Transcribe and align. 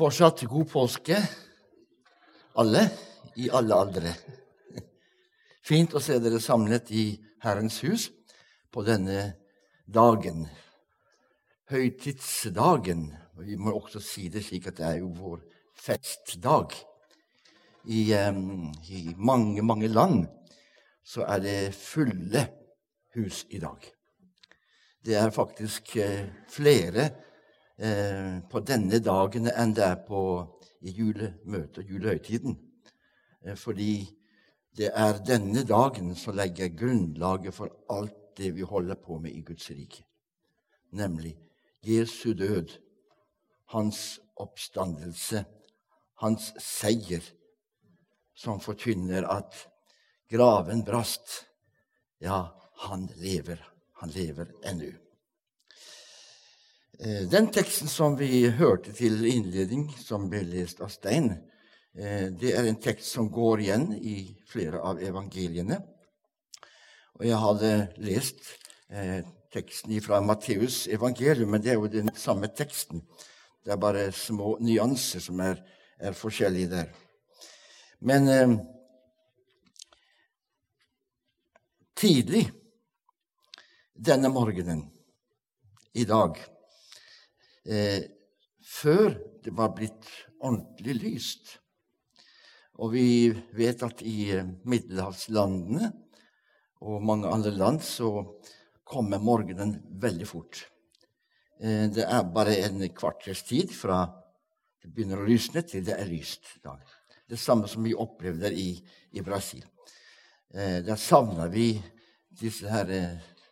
Fortsatt 0.00 0.46
god 0.48 0.64
påske, 0.64 1.16
alle, 2.56 2.86
i 3.36 3.50
alle 3.52 3.76
aldre. 3.76 4.14
Fint 5.60 5.92
å 5.92 6.00
se 6.00 6.16
dere 6.24 6.38
samlet 6.40 6.88
i 6.96 7.02
Herrens 7.44 7.76
hus 7.84 8.06
på 8.72 8.80
denne 8.86 9.26
dagen. 9.84 10.46
Høytidsdagen. 11.68 13.10
Vi 13.44 13.60
må 13.60 13.76
også 13.76 14.00
si 14.00 14.30
det 14.32 14.46
slik 14.48 14.72
at 14.72 14.80
det 14.80 14.88
er 14.88 14.98
jo 15.02 15.12
vår 15.20 15.44
festdag. 15.76 16.72
I, 17.84 18.00
um, 18.24 18.70
i 18.88 19.04
mange, 19.20 19.60
mange 19.60 19.92
land 19.92 20.22
så 21.04 21.28
er 21.28 21.44
det 21.44 21.58
fulle 21.76 22.48
hus 23.20 23.44
i 23.52 23.60
dag. 23.60 23.84
Det 25.04 25.20
er 25.20 25.40
faktisk 25.42 25.98
uh, 26.00 26.24
flere 26.48 27.10
eh, 27.80 28.40
på 28.50 28.60
denne 28.60 29.00
dagen 29.02 29.48
enn 29.50 29.74
det 29.76 29.84
er 29.86 30.00
på 30.06 30.22
i 30.84 30.92
julemøtet 30.96 31.82
og 31.82 31.92
julehøytiden. 31.92 32.56
Eh, 33.44 33.56
fordi 33.56 34.06
det 34.76 34.92
er 34.94 35.20
denne 35.26 35.64
dagen 35.66 36.14
som 36.16 36.36
legger 36.38 36.74
grunnlaget 36.76 37.56
for 37.56 37.72
alt 37.90 38.16
det 38.38 38.52
vi 38.56 38.62
holder 38.64 39.00
på 39.00 39.18
med 39.18 39.34
i 39.34 39.42
Guds 39.44 39.70
rike, 39.70 40.04
nemlig 40.92 41.34
Jesu 41.84 42.32
død, 42.32 42.76
hans 43.74 44.20
oppstandelse, 44.36 45.44
hans 46.22 46.52
seier, 46.60 47.24
som 48.34 48.60
forkynner 48.60 49.26
at 49.28 49.56
graven 50.30 50.84
brast. 50.84 51.44
Ja, 52.20 52.46
han 52.86 53.08
lever. 53.20 53.60
Han 54.00 54.12
lever 54.14 54.48
ennå. 54.64 54.92
Eh, 57.02 57.28
den 57.28 57.46
teksten 57.48 57.88
som 57.88 58.16
vi 58.16 58.42
hørte 58.52 58.92
til 58.92 59.22
innledning, 59.24 59.86
som 59.96 60.26
ble 60.28 60.42
lest 60.44 60.82
av 60.84 60.90
Stein, 60.92 61.30
eh, 61.96 62.26
det 62.28 62.50
er 62.52 62.66
en 62.68 62.76
tekst 62.76 63.14
som 63.14 63.30
går 63.32 63.62
igjen 63.64 63.86
i 63.96 64.16
flere 64.44 64.82
av 64.84 65.00
evangeliene. 65.00 65.78
Og 67.16 67.24
jeg 67.24 67.38
hadde 67.40 67.70
lest 68.04 68.50
eh, 68.92 69.24
teksten 69.48 69.96
fra 70.04 70.20
Matteus 70.20 70.82
evangelium, 70.92 71.48
men 71.54 71.64
det 71.64 71.72
er 71.72 71.80
jo 71.80 71.88
den 71.88 72.12
samme 72.12 72.52
teksten. 72.52 73.00
Det 73.64 73.72
er 73.72 73.80
bare 73.80 74.12
små 74.12 74.58
nyanser 74.60 75.24
som 75.24 75.40
er, 75.40 75.56
er 75.96 76.12
forskjellige 76.12 76.68
der. 76.76 76.94
Men 78.04 78.28
eh, 78.28 78.56
tidlig 81.96 82.50
denne 83.96 84.28
morgenen 84.28 84.90
i 85.96 86.04
dag 86.04 86.36
eh, 87.66 88.02
før 88.60 89.14
det 89.44 89.52
var 89.56 89.74
blitt 89.76 90.08
ordentlig 90.40 90.96
lyst. 91.00 91.56
Og 92.80 92.94
vi 92.94 93.06
vet 93.56 93.82
at 93.84 94.02
i 94.06 94.30
eh, 94.36 94.48
middelhavslandene 94.64 95.90
og 96.80 97.04
mange 97.04 97.28
andre 97.28 97.52
land 97.52 97.82
så 97.84 98.10
kommer 98.90 99.20
morgenen 99.22 99.76
veldig 100.00 100.28
fort. 100.28 100.64
Eh, 101.60 101.88
det 101.92 102.06
er 102.06 102.32
bare 102.34 102.56
en 102.64 102.82
kvarters 102.96 103.44
tid 103.48 103.72
fra 103.74 104.06
det 104.80 104.88
begynner 104.94 105.20
å 105.20 105.28
lysne, 105.28 105.60
til 105.60 105.84
det 105.84 105.98
er 105.98 106.08
lyst. 106.08 106.54
Det 107.28 107.38
samme 107.38 107.68
som 107.68 107.84
vi 107.84 107.92
opplevde 107.92 108.48
i, 108.56 108.70
i 109.12 109.20
Brasil. 109.20 109.66
Eh, 110.54 110.80
der 110.86 110.96
savna 110.96 111.50
vi 111.52 111.74
disse 112.40 112.70
her 112.72 112.88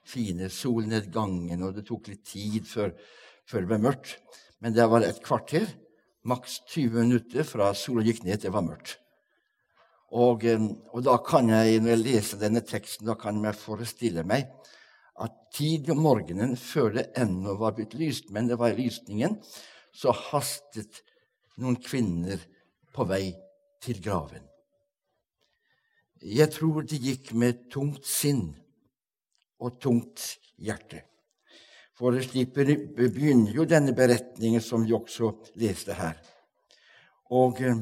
fine 0.09 0.49
solnedgangene, 0.49 1.67
og 1.67 1.77
det 1.77 1.85
tok 1.85 2.09
litt 2.09 2.25
tid 2.25 2.65
før 2.65 2.95
før 3.49 3.65
det 3.65 3.71
ble 3.73 3.81
mørkt. 3.83 4.17
Men 4.63 4.75
det 4.77 4.87
var 4.91 5.05
et 5.07 5.21
kvarter, 5.25 5.67
maks 6.29 6.61
20 6.69 7.05
minutter 7.07 7.47
fra 7.47 7.71
sola 7.79 8.05
gikk 8.05 8.25
ned 8.27 8.41
til 8.41 8.51
det 8.51 8.57
var 8.57 8.67
mørkt. 8.67 8.99
Og, 10.09 10.45
eh, 10.49 10.61
og, 10.93 11.03
da 11.05 11.19
kan 11.25 11.51
jeg, 11.53 11.81
når 11.83 11.95
jeg 11.95 12.05
leser 12.05 12.41
denne 12.41 12.63
teksten, 12.65 13.09
da 13.09 13.17
kan 13.19 13.43
jeg 13.45 13.61
forestille 13.61 14.25
meg 14.29 14.49
at 15.19 15.35
tidlig 15.55 15.93
om 15.93 16.05
morgenen, 16.05 16.55
før 16.57 16.95
det 16.95 17.09
ennå 17.19 17.57
var 17.59 17.75
blitt 17.77 17.97
lyst, 17.99 18.31
men 18.31 18.49
det 18.49 18.59
var 18.61 18.73
i 18.73 18.85
lysningen, 18.85 19.37
så 19.93 20.15
hastet 20.15 21.03
noen 21.59 21.77
kvinner 21.83 22.41
på 22.95 23.05
vei 23.09 23.35
til 23.83 24.01
graven. 24.03 24.47
Jeg 26.23 26.51
tror 26.55 26.87
de 26.87 26.99
gikk 26.99 27.33
med 27.39 27.69
tungt 27.71 28.07
sinn 28.07 28.51
og 29.63 29.79
tungt 29.83 30.39
hjerte. 30.59 31.08
For 31.99 32.15
slik 32.23 32.53
begynner 32.55 33.51
jo 33.57 33.65
denne 33.67 33.91
beretningen 33.91 34.63
som 34.63 34.85
vi 34.87 34.95
også 34.95 35.33
leste 35.59 35.97
her. 35.99 36.19
Og 37.35 37.59
eh, 37.59 37.81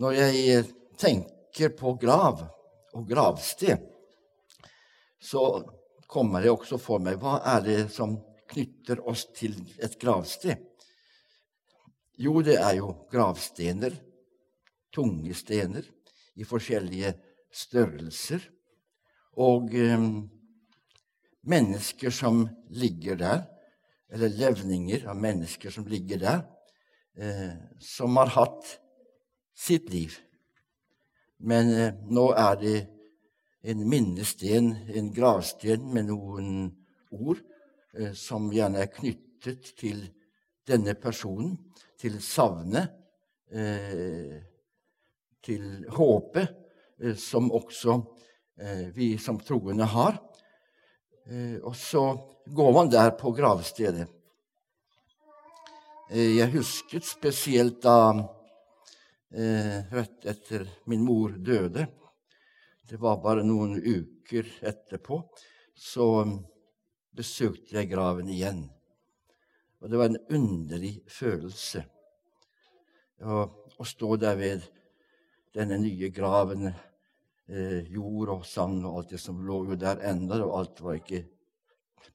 når 0.00 0.14
jeg 0.16 0.62
tenker 0.96 1.74
på 1.76 1.92
grav 2.00 2.40
og 2.96 3.04
gravsted, 3.08 3.84
så 5.20 5.42
kommer 6.08 6.40
det 6.40 6.54
også 6.54 6.78
for 6.80 7.04
meg 7.04 7.20
hva 7.20 7.38
er 7.52 7.60
det 7.66 7.78
som 7.92 8.14
knytter 8.48 9.02
oss 9.04 9.26
til 9.36 9.58
et 9.76 9.98
gravsted? 10.00 10.62
Jo, 12.16 12.40
det 12.40 12.56
er 12.62 12.78
jo 12.78 12.94
gravstener, 13.12 13.92
tunge 14.88 15.36
stener 15.36 15.84
i 16.40 16.48
forskjellige 16.48 17.12
størrelser. 17.52 18.40
Og 19.36 19.76
eh, 19.76 20.08
mennesker 21.46 22.10
som 22.14 22.44
ligger 22.70 23.18
der, 23.20 23.44
eller 24.12 24.28
levninger 24.28 25.06
av 25.10 25.18
mennesker 25.18 25.70
som 25.74 25.86
ligger 25.90 26.20
der, 26.22 26.42
eh, 27.18 27.54
som 27.80 28.16
har 28.16 28.32
hatt 28.36 28.76
sitt 29.56 29.90
liv. 29.90 30.14
Men 31.38 31.72
eh, 31.74 31.94
nå 32.10 32.28
er 32.38 32.60
det 32.60 32.76
en 33.66 33.82
minnesten, 33.88 34.74
en 34.94 35.12
gravsten 35.14 35.88
med 35.94 36.10
noen 36.10 36.50
ord 37.10 37.40
eh, 37.96 38.12
som 38.14 38.50
gjerne 38.54 38.84
er 38.84 38.92
knyttet 38.94 39.72
til 39.78 40.04
denne 40.66 40.94
personen, 40.98 41.56
til 41.98 42.18
savnet, 42.22 42.92
eh, 43.50 44.38
til 45.46 45.86
håpet, 45.94 46.54
eh, 47.00 47.16
som 47.18 47.50
også 47.54 47.98
eh, 48.60 48.88
vi 48.94 49.14
som 49.18 49.38
troende 49.40 49.86
har. 49.90 50.18
Eh, 51.26 51.58
og 51.62 51.76
så 51.76 52.02
går 52.46 52.72
man 52.72 52.90
der 52.90 53.10
på 53.18 53.32
gravstedet. 53.34 54.06
Eh, 56.10 56.36
jeg 56.38 56.52
husket 56.54 57.06
spesielt 57.06 57.80
da 57.82 57.98
eh, 59.34 59.80
rett 59.90 60.28
etter 60.30 60.68
min 60.86 61.02
mor 61.02 61.34
døde 61.34 61.88
Det 62.86 63.00
var 63.02 63.18
bare 63.18 63.42
noen 63.42 63.74
uker 63.82 64.46
etterpå. 64.62 65.18
Så 65.74 66.06
besøkte 67.10 67.74
jeg 67.74 67.90
graven 67.90 68.30
igjen. 68.30 68.62
Og 69.82 69.90
det 69.90 69.98
var 69.98 70.12
en 70.12 70.22
underlig 70.30 71.00
følelse 71.10 71.82
å, 73.26 73.48
stå 73.84 74.16
der 74.20 74.38
ved 74.38 74.64
denne 75.56 75.80
nye 75.82 76.08
graven 76.14 76.68
eh, 77.48 77.86
jord 77.92 78.32
og 78.36 78.46
sand 78.46 78.84
og 78.84 79.00
alt 79.00 79.14
det 79.14 79.20
som 79.22 79.42
lå 79.46 79.62
der 79.78 80.02
enda, 80.08 80.40
og 80.44 80.58
alt 80.60 80.82
var 80.84 81.00
ikke 81.00 81.24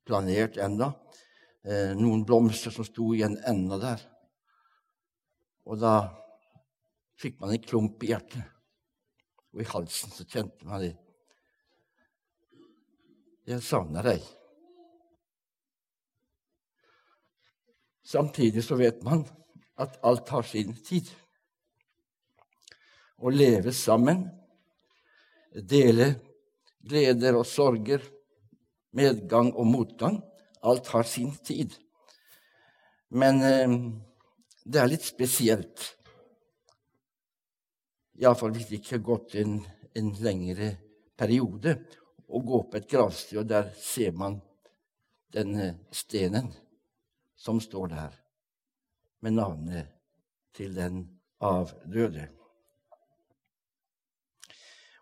planert 0.08 0.58
enda. 0.62 0.92
Eh, 1.64 1.94
noen 1.98 2.26
blomster 2.26 2.74
som 2.74 2.88
sto 2.88 3.12
igjen 3.14 3.38
enda 3.48 3.78
der. 3.82 4.04
Og 5.70 5.78
da 5.82 5.96
fikk 7.22 7.38
man 7.42 7.54
en 7.54 7.64
klump 7.64 8.02
i 8.04 8.12
hjertet. 8.12 8.44
Og 9.54 9.62
i 9.62 9.70
halsen 9.70 10.14
så 10.16 10.26
kjente 10.26 10.66
man 10.66 10.82
det. 10.82 10.96
Jeg 13.50 13.62
savner 13.66 14.06
deg. 14.06 14.24
Samtidig 18.12 18.64
så 18.66 18.78
vet 18.80 19.04
man 19.06 19.24
at 19.82 19.98
alt 20.06 20.30
har 20.34 20.46
sin 20.48 20.74
tid. 20.86 21.08
Å 23.22 23.30
leve 23.30 23.74
sammen 23.76 24.26
dele 25.56 26.14
gleder 26.82 27.38
og 27.38 27.46
sorger, 27.46 28.04
medgang 28.96 29.52
og 29.56 29.68
motgang. 29.68 30.22
Alt 30.64 30.88
har 30.94 31.04
sin 31.04 31.32
tid. 31.46 31.74
Men 33.10 33.42
eh, 33.44 33.76
det 34.64 34.82
er 34.82 34.92
litt 34.92 35.06
spesielt. 35.06 35.88
Iallfall 38.22 38.54
hvis 38.56 38.70
det 38.70 38.82
ikke 38.82 38.98
har 39.00 39.06
gått 39.06 39.36
en, 39.42 39.58
en 39.98 40.12
lengre 40.22 40.76
periode, 41.18 41.76
å 42.32 42.40
gå 42.40 42.62
på 42.70 42.80
et 42.80 42.88
gravsted, 42.88 43.42
og 43.42 43.48
der 43.50 43.72
ser 43.76 44.14
man 44.16 44.38
denne 45.36 45.74
stenen 45.92 46.48
som 47.36 47.60
står 47.64 47.92
der, 47.92 48.14
med 49.22 49.36
navnet 49.36 49.90
til 50.56 50.76
den 50.78 51.04
avdøde. 51.44 52.30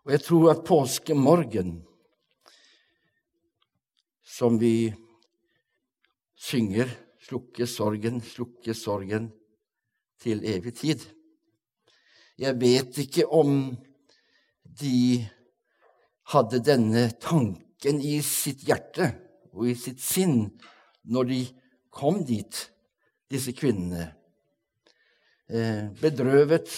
Og 0.06 0.14
jeg 0.14 0.24
tror 0.24 0.50
at 0.52 0.64
påskemorgen, 0.64 1.74
som 4.24 4.56
vi 4.60 4.92
synger 6.40 6.88
slukke 7.20 7.66
sorgen, 7.68 8.20
slukke 8.24 8.74
sorgen 8.74 9.28
til 10.20 10.40
evig 10.48 10.72
tid. 10.78 11.04
Jeg 12.40 12.56
vet 12.60 13.02
ikke 13.04 13.26
om 13.28 13.74
de 14.64 15.20
hadde 16.32 16.62
denne 16.64 17.10
tanken 17.20 18.00
i 18.00 18.20
sitt 18.24 18.64
hjerte 18.68 19.10
og 19.52 19.68
i 19.68 19.76
sitt 19.76 20.00
sinn 20.00 20.46
når 21.10 21.28
de 21.28 21.40
kom 21.92 22.22
dit, 22.24 22.54
disse 23.30 23.52
kvinnene. 23.56 24.12
Eh, 25.50 25.90
bedrøvet, 26.00 26.70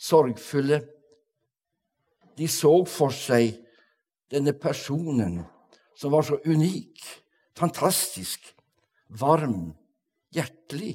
sorgfulle. 0.00 0.80
De 2.40 2.48
så 2.48 2.72
for 2.88 3.12
seg 3.12 3.58
denne 4.32 4.54
personen 4.56 5.42
som 5.98 6.14
var 6.14 6.24
så 6.24 6.38
unik, 6.48 7.02
fantastisk, 7.52 8.46
varm, 9.20 9.74
hjertelig. 10.32 10.94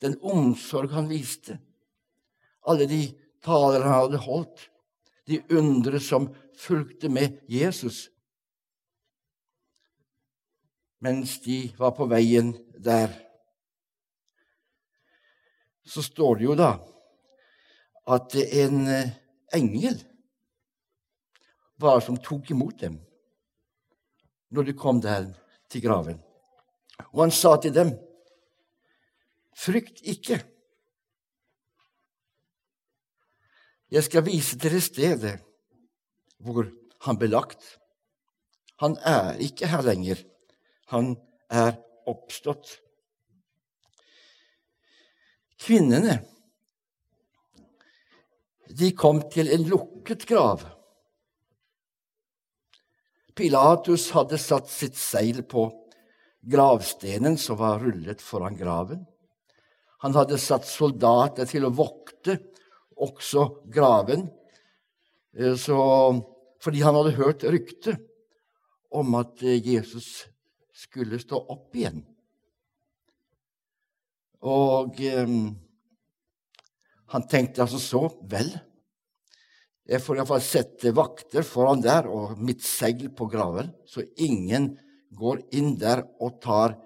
Den 0.00 0.16
omsorg 0.24 0.94
han 0.96 1.10
viste. 1.10 1.58
Alle 2.64 2.86
de 2.88 3.02
taler 3.44 3.84
han 3.84 3.98
hadde 3.98 4.22
holdt. 4.24 4.70
De 5.28 5.42
undre 5.52 6.00
som 6.00 6.30
fulgte 6.58 7.10
med 7.12 7.42
Jesus. 7.50 8.06
Mens 11.04 11.36
de 11.44 11.66
var 11.76 11.92
på 11.98 12.06
veien 12.08 12.54
der, 12.80 13.12
så 15.84 16.02
står 16.02 16.40
det 16.40 16.46
jo 16.46 16.56
da 16.56 16.70
at 18.16 18.34
en 18.38 18.86
eh, 18.90 19.12
engel 19.54 19.98
var 21.82 22.00
som 22.04 22.18
tok 22.22 22.50
imot 22.54 22.78
dem 22.82 23.00
når 24.52 24.68
de 24.68 24.74
kom 24.76 25.00
der 25.00 25.30
til 25.72 25.80
graven. 25.80 26.18
Og 27.12 27.22
han 27.24 27.30
sa 27.32 27.54
til 27.56 27.72
dem, 27.72 27.94
frykt 29.56 30.02
ikke. 30.04 30.42
Jeg 33.92 34.04
skal 34.04 34.26
vise 34.26 34.58
dere 34.60 34.80
stedet 34.84 35.38
hvor 36.42 36.68
han 37.06 37.18
ble 37.20 37.30
lagt. 37.32 37.64
Han 38.84 38.98
er 39.08 39.40
ikke 39.40 39.70
her 39.72 39.84
lenger. 39.86 40.20
Han 40.92 41.14
er 41.48 41.76
oppstått. 42.08 42.76
Kvinnene 45.62 46.18
de 48.72 48.88
kom 48.96 49.20
til 49.32 49.52
en 49.52 49.66
lukket 49.68 50.24
grav. 50.28 50.64
Pilatus 53.34 54.10
hadde 54.12 54.38
satt 54.40 54.68
sitt 54.70 54.98
seil 54.98 55.42
på 55.48 55.68
gravstenen 56.42 57.38
som 57.40 57.58
var 57.60 57.80
rullet 57.80 58.22
foran 58.22 58.58
graven. 58.58 59.04
Han 60.02 60.16
hadde 60.16 60.40
satt 60.42 60.66
soldater 60.66 61.46
til 61.48 61.68
å 61.68 61.74
vokte 61.74 62.38
også 63.02 63.46
graven, 63.72 64.26
eh, 65.38 65.54
så, 65.58 65.76
fordi 66.62 66.82
han 66.82 66.98
hadde 66.98 67.16
hørt 67.18 67.46
rykte 67.46 67.96
om 68.92 69.14
at 69.18 69.42
eh, 69.46 69.62
Jesus 69.62 70.26
skulle 70.74 71.20
stå 71.22 71.38
opp 71.54 71.78
igjen. 71.78 72.02
Og 74.42 74.98
eh, 75.06 75.36
han 77.14 77.26
tenkte 77.30 77.62
altså 77.64 77.78
så 77.78 78.02
Vel, 78.26 78.50
jeg 79.88 80.02
får 80.02 80.20
iallfall 80.20 80.42
sette 80.44 80.92
vakter 80.94 81.46
foran 81.46 81.82
der 81.82 82.06
og 82.10 82.38
mitt 82.38 82.62
seil 82.64 83.08
på 83.16 83.26
graven, 83.30 83.72
så 83.84 84.04
ingen 84.22 84.72
går 85.18 85.42
inn 85.58 85.74
der 85.80 86.04
og 86.22 86.38
tar 86.42 86.76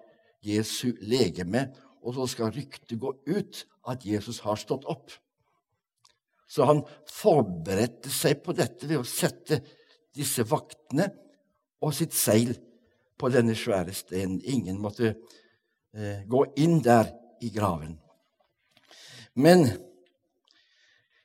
Jesu 0.47 0.95
legeme, 1.05 1.69
og 2.07 2.17
så 2.17 2.27
skal 2.31 2.55
ryktet 2.55 2.99
gå 3.03 3.13
ut 3.27 3.63
at 3.91 4.05
Jesus 4.07 4.41
har 4.47 4.59
stått 4.61 4.87
opp. 4.89 5.11
Så 6.47 6.67
han 6.67 6.85
forberedte 7.11 8.11
seg 8.15 8.41
på 8.45 8.55
dette 8.57 8.87
ved 8.87 9.03
å 9.03 9.09
sette 9.09 9.61
disse 10.17 10.47
vaktene 10.47 11.11
og 11.83 11.93
sitt 11.95 12.15
seil 12.17 12.55
på 13.19 13.31
denne 13.35 13.57
svære 13.59 13.95
stenen. 13.97 14.39
Ingen 14.47 14.79
måtte 14.81 15.13
eh, 15.13 16.23
gå 16.25 16.45
inn 16.63 16.79
der 16.85 17.11
i 17.43 17.51
graven. 17.53 17.99
Men 19.37 19.67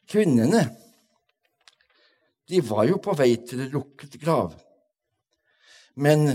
kvinnene 0.10 0.66
de 2.52 2.60
var 2.68 2.88
jo 2.90 3.00
på 3.00 3.16
vei 3.16 3.32
til 3.48 3.64
en 3.64 3.72
lukket 3.72 4.18
grav. 4.20 4.52
Men 5.96 6.34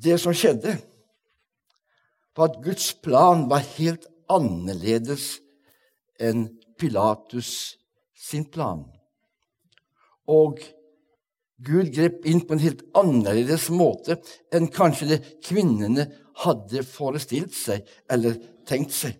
det 0.00 0.16
som 0.22 0.34
skjedde, 0.36 0.76
var 2.38 2.52
at 2.52 2.60
Guds 2.64 2.92
plan 3.02 3.48
var 3.50 3.66
helt 3.74 4.06
annerledes 4.30 5.40
enn 6.22 6.46
Pilatus 6.78 7.50
sin 8.16 8.46
plan. 8.48 8.84
Og 10.30 10.62
Gud 11.60 11.90
grep 11.92 12.24
inn 12.30 12.44
på 12.46 12.56
en 12.56 12.62
helt 12.62 12.86
annerledes 12.96 13.66
måte 13.74 14.20
enn 14.54 14.70
kanskje 14.72 15.10
det 15.10 15.20
kvinnene 15.44 16.06
hadde 16.46 16.86
forestilt 16.86 17.52
seg 17.58 17.84
eller 18.08 18.38
tenkt 18.68 18.94
seg. 18.96 19.18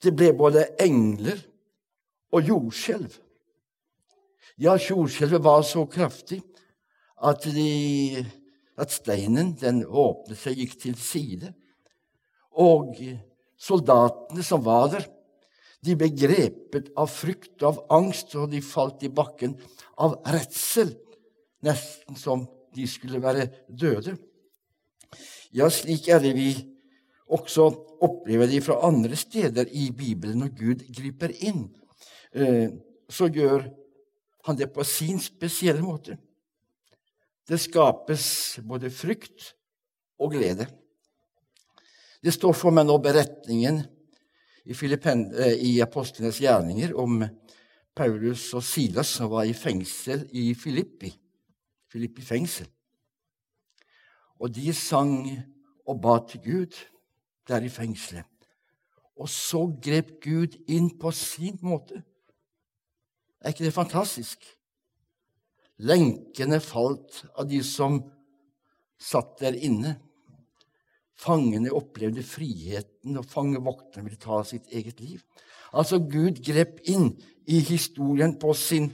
Det 0.00 0.14
ble 0.16 0.30
både 0.38 0.70
engler 0.80 1.42
og 2.30 2.46
jordskjelv. 2.46 3.14
Ja, 4.60 4.76
jordskjelvet 4.76 5.42
var 5.44 5.62
så 5.66 5.86
kraftig 5.90 6.40
at, 7.20 7.44
de, 7.44 8.24
at 8.80 8.92
steinen 8.92 9.54
den 9.60 9.82
åpnet 9.84 10.38
seg, 10.40 10.58
gikk 10.60 10.76
til 10.82 10.98
side. 11.00 11.52
Og 12.60 12.96
soldatene 13.60 14.44
som 14.44 14.64
var 14.64 14.90
der, 14.94 15.06
de 15.80 15.96
ble 15.96 16.10
grepet 16.12 16.90
av 16.98 17.08
frykt 17.08 17.62
og 17.62 17.68
av 17.70 18.00
angst, 18.00 18.34
og 18.36 18.50
de 18.52 18.60
falt 18.64 19.04
i 19.06 19.12
bakken 19.12 19.54
av 20.00 20.18
redsel, 20.28 20.92
nesten 21.64 22.18
som 22.20 22.44
de 22.76 22.84
skulle 22.88 23.20
være 23.22 23.48
døde. 23.68 24.18
Ja, 25.56 25.70
slik 25.72 26.06
er 26.12 26.20
det 26.22 26.34
vi 26.36 26.52
også 27.30 27.66
opplever 28.04 28.48
det 28.50 28.60
fra 28.64 28.80
andre 28.86 29.16
steder 29.18 29.70
i 29.72 29.88
Bibelen 29.94 30.42
når 30.42 30.52
Gud 30.58 30.84
griper 30.94 31.32
inn 31.46 31.68
så 32.30 33.26
gjør 33.26 33.64
han 34.46 34.58
det 34.58 34.70
på 34.72 34.84
sin 34.86 35.18
spesielle 35.20 35.82
måte. 35.82 36.16
Det 37.48 37.58
skapes 37.58 38.60
både 38.62 38.90
frykt 38.94 39.50
og 40.20 40.36
glede. 40.36 40.68
Det 42.22 42.32
står 42.34 42.54
for 42.54 42.74
meg 42.74 42.86
nå 42.86 42.98
beretningen 43.02 43.80
i, 44.64 44.74
eh, 44.74 45.54
i 45.56 45.80
Apostlenes 45.82 46.38
gjerninger 46.38 46.94
om 46.94 47.24
Paulus 47.96 48.52
og 48.54 48.62
Silas 48.62 49.08
som 49.08 49.30
var 49.32 49.48
i 49.48 49.56
fengsel 49.56 50.28
i 50.32 50.52
Filippi. 50.54 51.10
Filippi 51.90 52.22
fengsel. 52.22 52.68
Og 54.38 54.52
de 54.54 54.72
sang 54.72 55.26
og 55.86 56.00
ba 56.00 56.18
til 56.28 56.40
Gud 56.44 56.76
der 57.48 57.64
i 57.64 57.68
fengselet. 57.68 58.26
Og 59.16 59.28
så 59.28 59.66
grep 59.82 60.20
Gud 60.22 60.54
inn 60.68 60.90
på 60.98 61.10
sin 61.12 61.58
måte. 61.62 62.04
Er 63.40 63.54
ikke 63.54 63.64
det 63.64 63.76
fantastisk? 63.76 64.44
Lenkene 65.80 66.60
falt 66.60 67.22
av 67.32 67.48
de 67.48 67.62
som 67.64 68.02
satt 69.00 69.38
der 69.40 69.56
inne. 69.56 69.94
Fangene 71.20 71.72
opplevde 71.76 72.24
friheten, 72.24 73.16
og 73.16 73.28
fangevokterne 73.28 74.04
ville 74.06 74.20
ta 74.20 74.42
sitt 74.44 74.68
eget 74.72 75.00
liv. 75.00 75.22
Altså, 75.72 76.00
Gud 76.00 76.40
grep 76.44 76.80
inn 76.90 77.14
i 77.48 77.60
historien 77.64 78.34
på 78.40 78.52
sin 78.56 78.90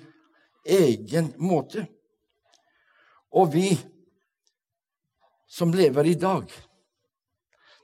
egen 0.66 1.32
måte. 1.42 1.86
Og 3.34 3.50
vi 3.54 3.70
som 5.50 5.74
lever 5.74 6.12
i 6.12 6.18
dag, 6.18 6.46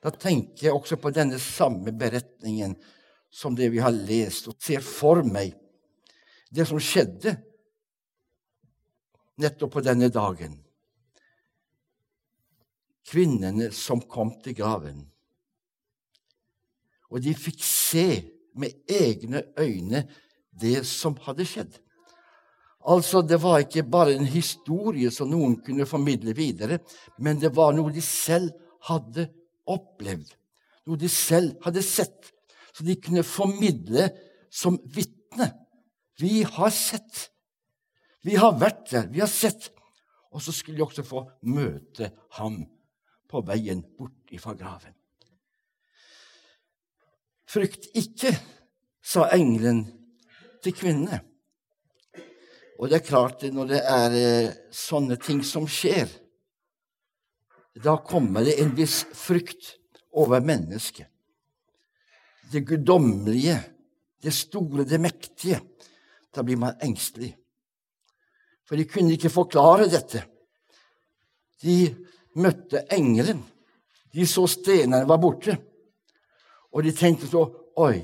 da 0.02 0.10
tenker 0.10 0.66
jeg 0.66 0.74
også 0.74 0.98
på 0.98 1.12
denne 1.14 1.38
samme 1.42 1.94
beretningen 1.94 2.74
som 3.32 3.54
det 3.56 3.70
vi 3.72 3.80
har 3.82 3.94
lest, 3.94 4.50
og 4.50 4.58
ser 4.62 4.82
for 4.84 5.22
meg 5.26 5.54
det 6.52 6.66
som 6.68 6.80
skjedde 6.80 7.36
nettopp 9.40 9.78
på 9.78 9.84
denne 9.84 10.10
dagen. 10.12 10.58
Kvinnene 13.08 13.70
som 13.74 14.02
kom 14.08 14.34
til 14.44 14.56
graven. 14.56 15.02
Og 17.12 17.20
de 17.24 17.32
fikk 17.36 17.60
se 17.64 18.06
med 18.56 18.76
egne 18.88 19.42
øyne 19.58 20.04
det 20.60 20.82
som 20.88 21.16
hadde 21.24 21.46
skjedd. 21.48 21.72
Altså, 22.88 23.22
Det 23.22 23.42
var 23.42 23.58
ikke 23.58 23.82
bare 23.82 24.14
en 24.14 24.26
historie 24.26 25.10
som 25.10 25.30
noen 25.30 25.56
kunne 25.62 25.86
formidle 25.86 26.34
videre, 26.34 26.80
men 27.18 27.40
det 27.40 27.54
var 27.56 27.72
noe 27.72 27.92
de 27.92 28.02
selv 28.02 28.50
hadde 28.88 29.28
opplevd, 29.66 30.32
noe 30.86 30.98
de 30.98 31.08
selv 31.08 31.54
hadde 31.62 31.82
sett, 31.82 32.32
så 32.74 32.84
de 32.84 32.96
kunne 32.98 33.22
formidle 33.22 34.08
som 34.50 34.80
vitne. 34.82 35.61
Vi 36.20 36.42
har 36.42 36.70
sett. 36.70 37.28
Vi 38.22 38.36
har 38.38 38.54
vært 38.58 38.90
der, 38.90 39.08
vi 39.10 39.22
har 39.22 39.30
sett. 39.30 39.70
Og 40.32 40.42
så 40.42 40.52
skulle 40.54 40.78
de 40.78 40.86
også 40.86 41.04
få 41.04 41.24
møte 41.48 42.12
ham 42.38 42.62
på 43.28 43.42
veien 43.48 43.82
bort 43.98 44.32
ifra 44.32 44.54
graven. 44.56 44.94
Frykt 47.48 47.90
ikke, 47.98 48.32
sa 49.02 49.26
engelen 49.34 49.84
til 50.64 50.74
kvinnene. 50.76 51.18
Og 52.78 52.88
det 52.88 53.00
er 53.00 53.06
klart, 53.06 53.44
når 53.52 53.68
det 53.74 53.80
er 53.86 54.14
eh, 54.16 54.54
sånne 54.74 55.18
ting 55.20 55.42
som 55.46 55.66
skjer, 55.70 56.08
da 57.82 57.96
kommer 58.04 58.44
det 58.46 58.56
en 58.60 58.72
viss 58.76 59.02
frykt 59.16 59.76
over 60.12 60.44
mennesket. 60.44 61.08
Det 62.52 62.64
guddommelige, 62.68 63.58
det 64.22 64.32
store, 64.36 64.84
det 64.88 65.00
mektige. 65.00 65.60
Da 66.32 66.44
blir 66.44 66.60
man 66.60 66.78
engstelig. 66.80 67.34
For 68.68 68.78
de 68.78 68.86
kunne 68.88 69.16
ikke 69.16 69.32
forklare 69.32 69.90
dette. 69.92 70.24
De 71.62 71.92
møtte 72.40 72.86
engelen. 72.92 73.42
De 74.12 74.26
så 74.28 74.46
stenene 74.50 75.04
var 75.08 75.20
borte. 75.20 75.56
Og 76.72 76.84
de 76.86 76.94
tenkte 76.96 77.28
så 77.28 77.46
Oi, 77.80 78.02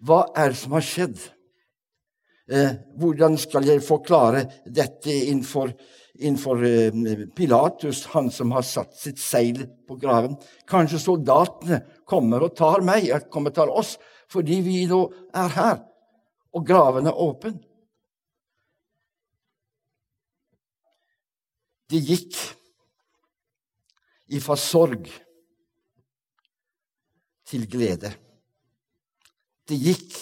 hva 0.00 0.22
er 0.32 0.48
det 0.48 0.56
som 0.56 0.72
har 0.72 0.84
skjedd? 0.84 1.18
Eh, 2.50 2.70
hvordan 2.96 3.36
skal 3.38 3.66
jeg 3.68 3.82
forklare 3.84 4.46
dette 4.64 5.12
innenfor, 5.12 5.74
innenfor 6.18 6.64
eh, 6.64 7.26
Pilatus, 7.36 8.06
han 8.14 8.30
som 8.32 8.54
har 8.56 8.64
satt 8.64 8.96
sitt 8.96 9.20
seil 9.20 9.60
på 9.86 9.98
graven? 10.00 10.38
Kanskje 10.64 11.02
soldatene 11.04 11.82
kommer 12.08 12.48
og 12.48 12.56
tar 12.56 12.80
meg, 12.86 13.10
kommer 13.28 13.52
og 13.52 13.58
tar 13.60 13.74
oss, 13.82 13.92
fordi 14.32 14.62
vi 14.64 14.80
nå 14.88 15.02
er 15.36 15.54
her, 15.58 15.78
og 16.52 16.66
graven 16.66 17.06
er 17.06 17.20
åpen. 17.20 17.58
De 21.90 21.98
gikk 21.98 22.36
ifra 24.30 24.56
sorg 24.58 25.08
til 27.50 27.66
glede. 27.70 28.12
De 29.66 29.78
gikk 29.78 30.14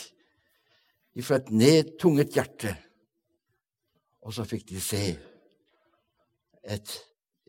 ifra 1.18 1.40
et 1.40 1.50
nedtunget 1.52 2.32
hjerte, 2.37 2.73
og 4.25 4.32
så 4.37 4.47
fikk 4.49 4.64
de 4.70 4.80
se 4.80 5.02
et, 6.68 6.94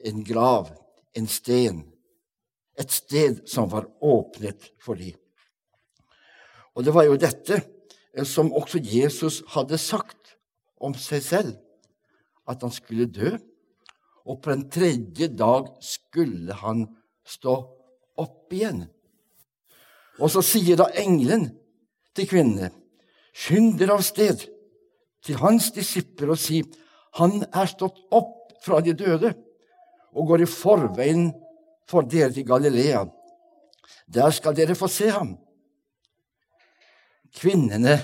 en 0.07 0.23
grav, 0.25 0.71
en 1.15 1.27
sten, 1.27 1.83
et 2.79 2.91
sted 2.91 3.43
som 3.47 3.67
var 3.71 3.87
åpnet 4.03 4.71
for 4.83 4.99
dem. 4.99 5.15
Og 6.75 6.85
det 6.87 6.95
var 6.95 7.07
jo 7.07 7.19
dette 7.19 7.59
som 8.25 8.53
også 8.53 8.81
Jesus 8.83 9.41
hadde 9.53 9.77
sagt 9.77 10.35
om 10.81 10.95
seg 10.97 11.23
selv, 11.23 11.55
at 12.49 12.63
han 12.65 12.73
skulle 12.73 13.09
dø 13.11 13.35
og 14.29 14.41
på 14.43 14.53
den 14.53 14.67
tredje 14.69 15.29
dag 15.33 15.69
skulle 15.81 16.53
han 16.61 16.85
stå 17.25 17.55
opp 18.19 18.53
igjen. 18.53 18.83
Og 20.19 20.29
så 20.33 20.43
sier 20.45 20.77
da 20.79 20.89
engelen 20.99 21.47
til 22.17 22.27
kvinnene, 22.29 22.71
skynd 23.33 23.77
dere 23.79 23.97
av 23.97 24.03
sted 24.05 24.43
til 25.25 25.39
hans 25.41 25.71
disipler 25.75 26.33
og 26.35 26.41
si, 26.41 26.61
han 27.17 27.41
er 27.49 27.69
stått 27.71 27.97
opp 28.13 28.53
fra 28.63 28.81
de 28.85 28.93
døde 28.97 29.31
og 30.13 30.27
går 30.29 30.43
i 30.43 30.49
forveien 30.49 31.29
for 31.89 32.05
dere 32.05 32.33
til 32.35 32.45
Galilea. 32.45 33.05
Der 34.09 34.33
skal 34.35 34.57
dere 34.57 34.77
få 34.77 34.89
se 34.91 35.09
ham. 35.13 35.37
Kvinnene 37.35 37.97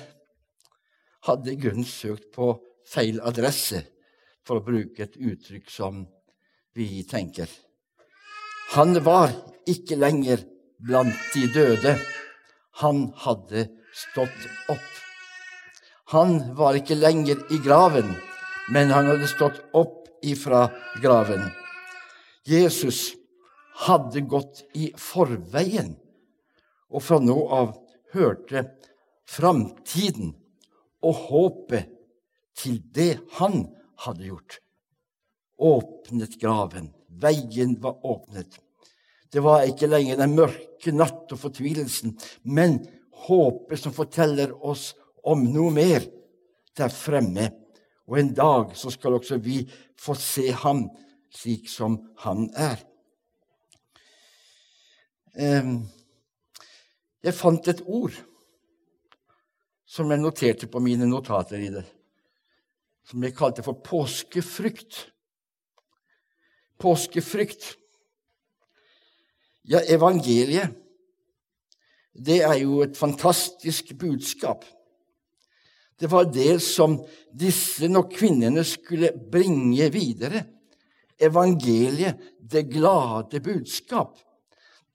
hadde 1.25 1.53
i 1.53 1.59
grunnen 1.59 1.87
søkt 1.87 2.31
på 2.35 2.53
feil 2.85 3.21
adresse, 3.25 3.81
for 4.45 4.59
å 4.59 4.65
bruke 4.65 5.07
et 5.07 5.17
uttrykk 5.17 5.71
som 5.73 6.03
vi 6.77 7.01
tenker. 7.09 7.49
Han 8.75 8.99
var 9.05 9.33
ikke 9.69 9.97
lenger 9.97 10.43
blant 10.77 11.17
de 11.33 11.47
døde. 11.53 11.95
Han 12.81 13.07
hadde 13.25 13.67
stått 13.95 14.45
opp. 14.69 14.91
Han 16.13 16.37
var 16.57 16.77
ikke 16.77 16.97
lenger 16.99 17.41
i 17.49 17.57
graven, 17.63 18.11
men 18.69 18.93
han 18.93 19.09
hadde 19.09 19.29
stått 19.31 19.61
opp 19.73 20.05
ifra 20.25 20.67
graven. 21.01 21.47
Jesus 22.45 23.15
hadde 23.87 24.21
gått 24.29 24.61
i 24.77 24.91
forveien, 24.99 25.95
og 26.93 27.01
fra 27.01 27.17
nå 27.17 27.39
av 27.49 27.73
hørte 28.13 28.67
framtiden 29.29 30.33
og 31.05 31.25
håpet 31.29 31.91
til 32.55 32.79
det 32.95 33.17
han 33.39 33.65
hadde 34.05 34.29
gjort 34.29 34.59
åpnet 35.57 36.39
graven. 36.39 36.91
Veien 37.07 37.75
var 37.81 38.05
åpnet. 38.05 38.59
Det 39.31 39.39
var 39.43 39.65
ikke 39.67 39.89
lenger 39.89 40.19
den 40.19 40.35
mørke 40.35 40.93
natt 40.95 41.31
og 41.31 41.39
fortvilelsen, 41.39 42.15
men 42.43 42.79
håpet 43.25 43.81
som 43.81 43.95
forteller 43.95 44.53
oss 44.65 44.93
om 45.25 45.43
noe 45.51 45.71
mer 45.73 46.05
der 46.77 46.91
fremme. 46.93 47.49
Og 48.05 48.19
en 48.19 48.33
dag 48.37 48.75
så 48.77 48.91
skal 48.93 49.17
også 49.17 49.39
vi 49.41 49.63
få 49.99 50.15
se 50.19 50.51
ham 50.63 50.85
slik 51.33 51.69
som 51.71 51.97
han 52.23 52.49
er. 52.55 52.83
Jeg 57.25 57.35
fant 57.35 57.67
et 57.67 57.81
ord 57.87 58.13
som 59.95 60.11
jeg 60.11 60.19
noterte 60.19 60.67
på 60.67 60.81
mine 60.83 61.07
notater 61.07 61.61
i 61.63 61.71
det, 61.71 61.85
som 63.07 63.23
jeg 63.23 63.35
kalte 63.37 63.63
for 63.63 63.79
påskefrykt 63.79 65.05
påskefrykt. 66.81 67.75
Ja, 69.65 69.81
evangeliet, 69.81 70.75
det 72.15 72.41
er 72.45 72.59
jo 72.61 72.81
et 72.85 72.97
fantastisk 72.97 73.95
budskap. 73.99 74.65
Det 75.99 76.09
var 76.11 76.27
det 76.27 76.59
som 76.63 76.99
disse 77.31 77.87
nok 77.89 78.11
kvinnene 78.17 78.63
skulle 78.67 79.13
bringe 79.31 79.87
videre. 79.91 80.43
Evangeliet, 81.19 82.19
det 82.39 82.67
glade 82.69 83.39
budskap. 83.43 84.19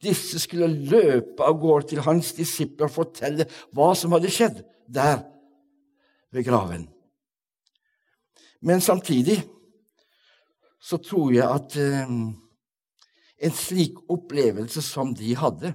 Disse 0.01 0.41
skulle 0.41 0.69
løpe 0.69 1.45
av 1.45 1.59
gårde 1.61 1.91
til 1.91 2.05
hans 2.05 2.33
disipler 2.37 2.89
og 2.89 2.95
fortelle 2.95 3.49
hva 3.77 3.91
som 3.97 4.15
hadde 4.17 4.33
skjedd 4.33 4.63
der 4.95 5.23
ved 6.31 6.45
graven. 6.45 6.89
Men 8.61 8.81
samtidig 8.81 9.43
så 10.81 10.97
tror 10.97 11.33
jeg 11.33 11.47
at 11.49 11.77
eh, 11.77 12.13
en 13.41 13.55
slik 13.57 13.97
opplevelse 14.09 14.83
som 14.85 15.15
de 15.17 15.35
hadde, 15.37 15.73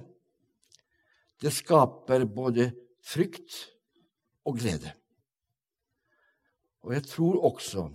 det 1.42 1.52
skaper 1.52 2.24
både 2.24 2.70
frykt 3.04 3.56
og 4.46 4.58
glede. 4.58 4.92
Og 6.86 6.94
jeg 6.94 7.04
tror 7.10 7.40
også, 7.52 7.88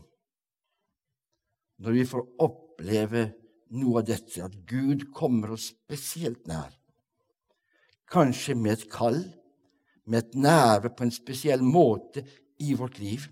når 1.82 1.92
vi 1.92 2.06
får 2.06 2.28
oppleve 2.44 3.24
noe 3.72 4.02
av 4.02 4.08
dette, 4.08 4.44
at 4.44 4.56
Gud 4.68 5.08
kommer 5.16 5.56
oss 5.56 5.72
spesielt 5.72 6.44
nær, 6.52 6.74
kanskje 8.12 8.58
med 8.60 8.76
et 8.76 8.90
kall, 8.92 9.24
med 10.06 10.24
et 10.24 10.36
nerve 10.36 10.92
på 10.94 11.06
en 11.06 11.14
spesiell 11.14 11.62
måte 11.64 12.24
i 12.62 12.74
vårt 12.78 13.00
liv, 13.02 13.28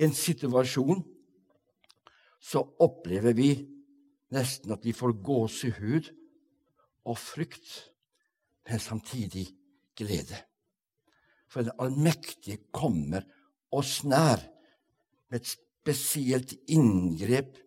en 0.00 0.14
situasjon 0.16 1.02
så 2.40 2.62
opplever 2.80 3.36
vi 3.36 3.50
nesten 4.32 4.72
at 4.72 4.84
vi 4.86 4.94
får 4.96 5.18
gåsehud 5.20 6.08
og 7.10 7.18
frykt, 7.18 7.90
men 8.68 8.80
samtidig 8.80 9.48
glede. 9.98 10.38
For 11.50 11.66
den 11.66 11.76
allmektige 11.82 12.62
kommer 12.72 13.26
oss 13.74 14.00
nær 14.06 14.40
med 15.30 15.42
et 15.42 15.50
spesielt 15.50 16.54
inngrep, 16.70 17.58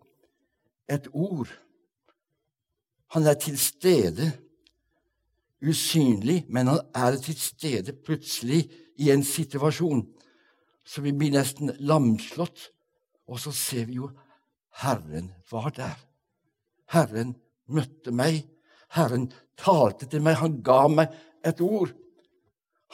et 0.90 1.08
ord. 1.14 1.52
Han 3.16 3.28
er 3.28 3.38
til 3.40 3.58
stede, 3.60 4.32
usynlig, 5.64 6.44
men 6.50 6.68
han 6.68 6.82
er 6.96 7.18
til 7.24 7.38
stede 7.40 7.96
plutselig 7.96 8.66
i 9.00 9.10
en 9.14 9.24
situasjon. 9.24 10.04
Så 10.86 11.02
vi 11.02 11.14
blir 11.16 11.34
nesten 11.36 11.72
lamslått, 11.80 12.70
og 13.28 13.40
så 13.40 13.54
ser 13.56 13.88
vi 13.88 14.02
jo 14.02 14.12
Herren 14.84 15.32
var 15.52 15.72
der. 15.76 15.98
Herren 16.92 17.36
møtte 17.72 18.12
meg. 18.12 18.44
Herren 18.94 19.30
talte 19.58 20.10
til 20.10 20.24
meg. 20.26 20.40
Han 20.42 20.60
ga 20.66 20.82
meg 20.92 21.14
et 21.46 21.62
ord. 21.64 21.94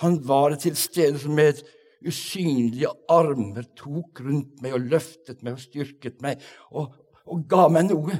Han 0.03 0.19
var 0.27 0.55
til 0.59 0.77
stede 0.79 1.19
som 1.19 1.35
med 1.35 1.63
usynlige 2.05 2.91
armer 3.11 3.65
tok 3.75 4.21
rundt 4.23 4.61
meg 4.63 4.75
og 4.77 4.85
løftet 4.91 5.41
meg 5.43 5.57
og 5.57 5.63
styrket 5.63 6.21
meg 6.23 6.39
og, 6.71 6.93
og 7.27 7.41
ga 7.51 7.65
meg 7.71 7.89
noe 7.89 8.15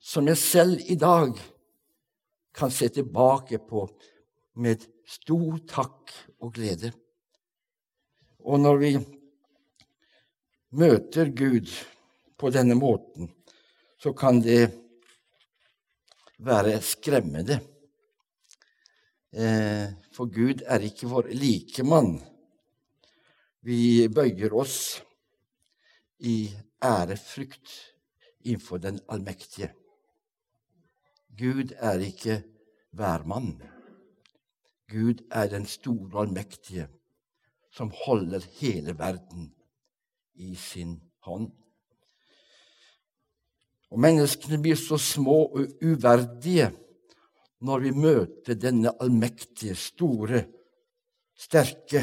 som 0.00 0.28
jeg 0.30 0.40
selv 0.40 0.80
i 0.88 0.96
dag 1.00 1.36
kan 2.54 2.70
se 2.70 2.88
tilbake 2.88 3.58
på 3.58 3.88
med 4.62 4.84
stor 5.06 5.58
takk 5.68 6.12
og 6.38 6.54
glede. 6.54 6.92
Og 8.44 8.60
når 8.60 8.80
vi 8.82 8.92
møter 10.78 11.30
Gud 11.34 11.70
på 12.38 12.50
denne 12.54 12.76
måten, 12.78 13.30
så 13.98 14.12
kan 14.12 14.40
det 14.44 14.68
være 16.44 16.80
skremmende. 16.84 17.60
Eh, 19.34 19.90
for 20.14 20.30
Gud 20.30 20.62
er 20.66 20.84
ikke 20.86 21.10
vår 21.10 21.32
likemann. 21.34 22.18
Vi 23.64 24.06
bøyer 24.12 24.52
oss 24.54 25.00
i 26.20 26.52
ærefrykt 26.84 27.72
innenfor 28.44 28.78
den 28.78 29.00
allmektige. 29.08 29.72
Gud 31.38 31.72
er 31.76 31.98
ikke 32.04 32.42
hvermann. 32.94 33.56
Gud 34.90 35.24
er 35.30 35.48
den 35.50 35.66
store 35.66 36.22
allmektige 36.22 36.88
som 37.74 37.90
holder 38.04 38.44
hele 38.60 38.94
verden 38.98 39.48
i 40.34 40.54
sin 40.54 41.00
hånd. 41.26 41.50
Og 43.90 44.00
menneskene 44.02 44.60
blir 44.62 44.78
så 44.78 44.98
små 44.98 45.38
og 45.54 45.82
uverdige 45.82 46.70
når 47.64 47.82
vi 47.82 47.90
møter 47.96 48.58
denne 48.58 48.92
allmektige, 49.00 49.74
store, 49.74 50.44
sterke, 51.34 52.02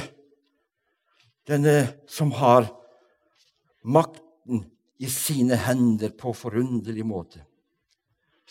denne 1.48 2.04
som 2.10 2.32
har 2.36 2.68
makten 3.84 4.66
i 5.02 5.10
sine 5.12 5.58
hender 5.60 6.14
på 6.18 6.34
forunderlig 6.38 7.06
måte. 7.06 7.46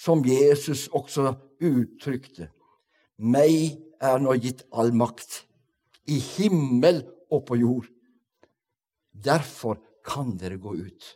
Som 0.00 0.24
Jesus 0.24 0.86
også 0.96 1.34
uttrykte. 1.60 2.48
Meg 3.20 3.76
er 4.00 4.20
nå 4.22 4.32
gitt 4.40 4.64
all 4.72 4.94
makt, 4.96 5.42
i 6.08 6.16
himmel 6.16 7.02
og 7.30 7.44
på 7.50 7.58
jord. 7.60 7.88
Derfor 9.12 9.76
kan 10.06 10.32
dere 10.40 10.56
gå 10.56 10.72
ut 10.80 11.10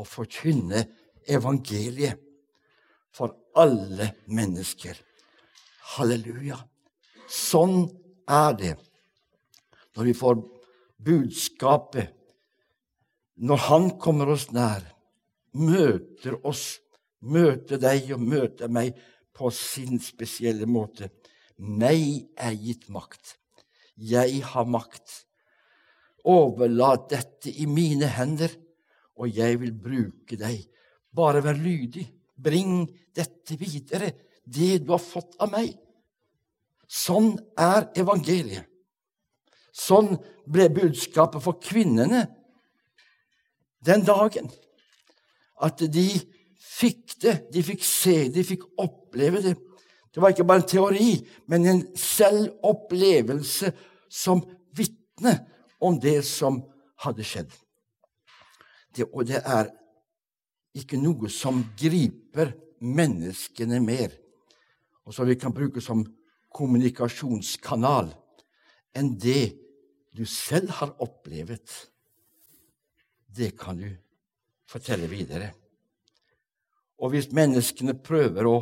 og 0.00 0.08
forkynne 0.08 0.86
evangeliet 1.28 2.22
for 3.12 3.36
alle 3.56 4.12
mennesker. 4.28 4.96
Halleluja. 5.96 6.58
Sånn 7.28 7.84
er 8.28 8.56
det 8.58 8.74
når 9.96 10.10
vi 10.10 10.14
får 10.16 10.40
budskapet, 11.06 12.12
når 13.36 13.62
Han 13.68 13.88
kommer 14.00 14.32
oss 14.32 14.50
nær, 14.52 14.84
møter 15.52 16.36
oss, 16.46 16.78
møter 17.20 17.80
deg 17.80 18.10
og 18.14 18.22
møte 18.22 18.68
meg 18.68 18.96
på 19.36 19.50
sin 19.52 20.00
spesielle 20.02 20.68
måte. 20.68 21.10
Meg 21.56 22.26
er 22.36 22.56
gitt 22.56 22.88
makt. 22.92 23.36
Jeg 23.96 24.42
har 24.44 24.68
makt. 24.68 25.22
Overlat 26.26 27.08
dette 27.12 27.52
i 27.52 27.66
mine 27.70 28.08
hender, 28.10 28.50
og 29.16 29.30
jeg 29.32 29.60
vil 29.62 29.72
bruke 29.72 30.36
deg. 30.36 30.66
Bare 31.16 31.42
vær 31.44 31.56
lydig. 31.56 32.04
Bring 32.36 32.84
dette 33.16 33.56
videre, 33.56 34.12
det 34.44 34.84
du 34.84 34.92
har 34.92 35.00
fått 35.00 35.38
av 35.40 35.54
meg. 35.54 35.72
Sånn 36.86 37.34
er 37.58 37.88
evangeliet. 37.98 38.66
Sånn 39.76 40.14
ble 40.48 40.68
budskapet 40.72 41.42
for 41.44 41.58
kvinnene 41.60 42.22
den 43.84 44.04
dagen. 44.06 44.48
At 45.60 45.80
de 45.80 46.06
fikk 46.66 47.16
det, 47.22 47.36
de 47.52 47.62
fikk 47.64 47.84
se, 47.86 48.26
de 48.32 48.44
fikk 48.44 48.66
oppleve 48.82 49.42
det. 49.44 49.54
Det 50.12 50.22
var 50.22 50.32
ikke 50.32 50.46
bare 50.48 50.62
en 50.62 50.70
teori, 50.70 51.10
men 51.46 51.66
en 51.68 51.82
selvopplevelse 52.00 53.72
som 54.08 54.42
vitne 54.76 55.34
om 55.84 55.98
det 56.00 56.22
som 56.24 56.62
hadde 57.04 57.26
skjedd. 57.26 57.50
Det, 58.96 59.04
og 59.12 59.26
det 59.28 59.42
er 59.42 59.68
ikke 60.76 61.00
noe 61.00 61.28
som 61.32 61.60
griper 61.76 62.54
menneskene 62.80 63.80
mer, 63.84 64.14
og 65.04 65.14
som 65.14 65.28
vi 65.28 65.36
kan 65.40 65.54
bruke 65.54 65.84
som 65.84 66.04
kommunikasjonskanal, 66.56 68.08
enn 68.96 69.12
det 69.20 69.52
du 70.16 70.24
selv 70.24 70.72
har 70.78 70.94
opplevd. 71.04 71.68
Det 73.36 73.52
kan 73.60 73.76
du 73.76 73.90
fortelle 74.68 75.08
videre. 75.12 75.52
Og 77.02 77.12
hvis 77.12 77.28
menneskene 77.36 77.96
prøver 78.00 78.48
å, 78.48 78.56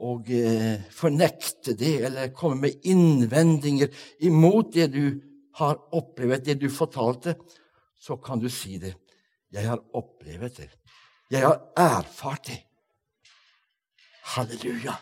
å 0.00 0.14
eh, 0.30 0.82
fornekte 0.94 1.74
det 1.78 1.96
eller 2.06 2.34
komme 2.36 2.66
med 2.66 2.86
innvendinger 2.88 3.90
imot 4.26 4.72
det 4.76 4.90
du 4.94 5.04
har 5.58 5.80
opplevd, 5.96 6.46
det 6.46 6.60
du 6.62 6.68
fortalte, 6.72 7.34
så 8.00 8.16
kan 8.22 8.40
du 8.40 8.48
si 8.52 8.78
det. 8.80 8.94
Jeg 9.50 9.66
har 9.66 9.82
opplevd 9.98 10.60
det. 10.62 10.70
Jeg 11.30 11.44
har 11.46 11.58
erfart 11.78 12.46
det. 12.48 12.60
Halleluja. 14.36 14.94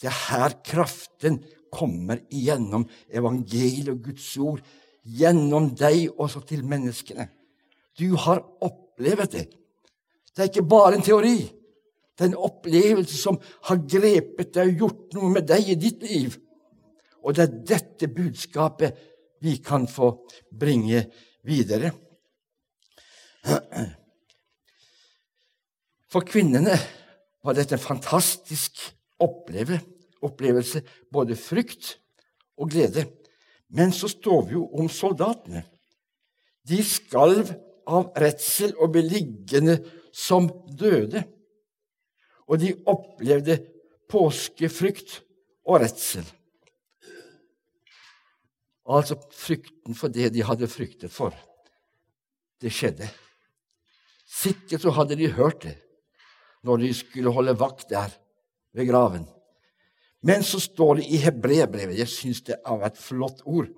Det 0.00 0.08
er 0.08 0.20
her 0.28 0.56
kraften 0.64 1.38
kommer 1.74 2.20
igjennom 2.32 2.86
evangeliet 3.12 3.92
og 3.92 4.02
Guds 4.08 4.26
ord. 4.40 4.62
Gjennom 5.04 5.70
deg 5.76 6.08
også 6.20 6.40
til 6.48 6.64
menneskene. 6.66 7.28
Du 7.98 8.16
har 8.24 8.40
opplevd 8.64 9.36
det. 9.36 9.44
Det 10.34 10.42
er 10.42 10.50
ikke 10.50 10.66
bare 10.66 10.98
en 10.98 11.04
teori. 11.04 11.36
Det 12.14 12.24
er 12.24 12.30
en 12.30 12.44
opplevelse 12.46 13.18
som 13.18 13.40
har 13.68 13.82
grepet 13.90 14.52
deg 14.54 14.74
og 14.74 14.82
gjort 14.84 15.16
noe 15.18 15.32
med 15.34 15.48
deg 15.50 15.72
i 15.72 15.78
ditt 15.78 16.04
liv. 16.06 16.36
Og 17.24 17.34
det 17.34 17.46
er 17.46 17.60
dette 17.74 18.10
budskapet 18.12 18.98
vi 19.44 19.56
kan 19.64 19.88
få 19.90 20.12
bringe 20.54 21.04
videre. 21.44 21.90
For 26.12 26.24
kvinnene 26.24 26.76
var 27.44 27.56
dette 27.58 27.74
en 27.76 27.82
fantastisk 27.82 28.78
opplevelse, 29.20 30.84
både 31.12 31.36
frykt 31.36 31.96
og 32.56 32.70
glede. 32.70 33.08
Men 33.74 33.92
så 33.92 34.08
står 34.08 34.46
vi 34.46 34.56
jo 34.56 34.68
om 34.78 34.88
soldatene. 34.88 35.64
De 36.64 36.78
skalv 36.86 37.50
av 37.90 38.12
redsel 38.20 38.72
og 38.78 38.94
ble 38.94 39.02
liggende 39.04 39.80
som 40.14 40.46
døde. 40.78 41.24
Og 42.48 42.60
de 42.60 42.74
opplevde 42.90 43.58
påskefrykt 44.10 45.20
og 45.64 45.80
redsel. 45.82 46.26
Altså 48.84 49.16
frykten 49.32 49.96
for 49.96 50.12
det 50.12 50.30
de 50.34 50.44
hadde 50.44 50.68
fryktet 50.68 51.12
for. 51.12 51.32
Det 52.60 52.72
skjedde. 52.72 53.08
Sikkert 54.28 54.84
så 54.84 54.92
hadde 54.92 55.16
de 55.16 55.30
hørt 55.32 55.64
det 55.64 55.78
når 56.64 56.80
de 56.80 56.90
skulle 56.96 57.32
holde 57.32 57.56
vakt 57.60 57.90
der 57.90 58.12
ved 58.72 58.88
graven. 58.88 59.26
Men 60.24 60.44
så 60.44 60.60
står 60.60 61.00
det 61.00 61.08
i 61.12 61.20
hebreerbrevet 61.20 61.98
Jeg 61.98 62.08
syns 62.08 62.40
det 62.46 62.56
er 62.56 62.86
et 62.86 62.96
flott 62.96 63.42
ord, 63.44 63.68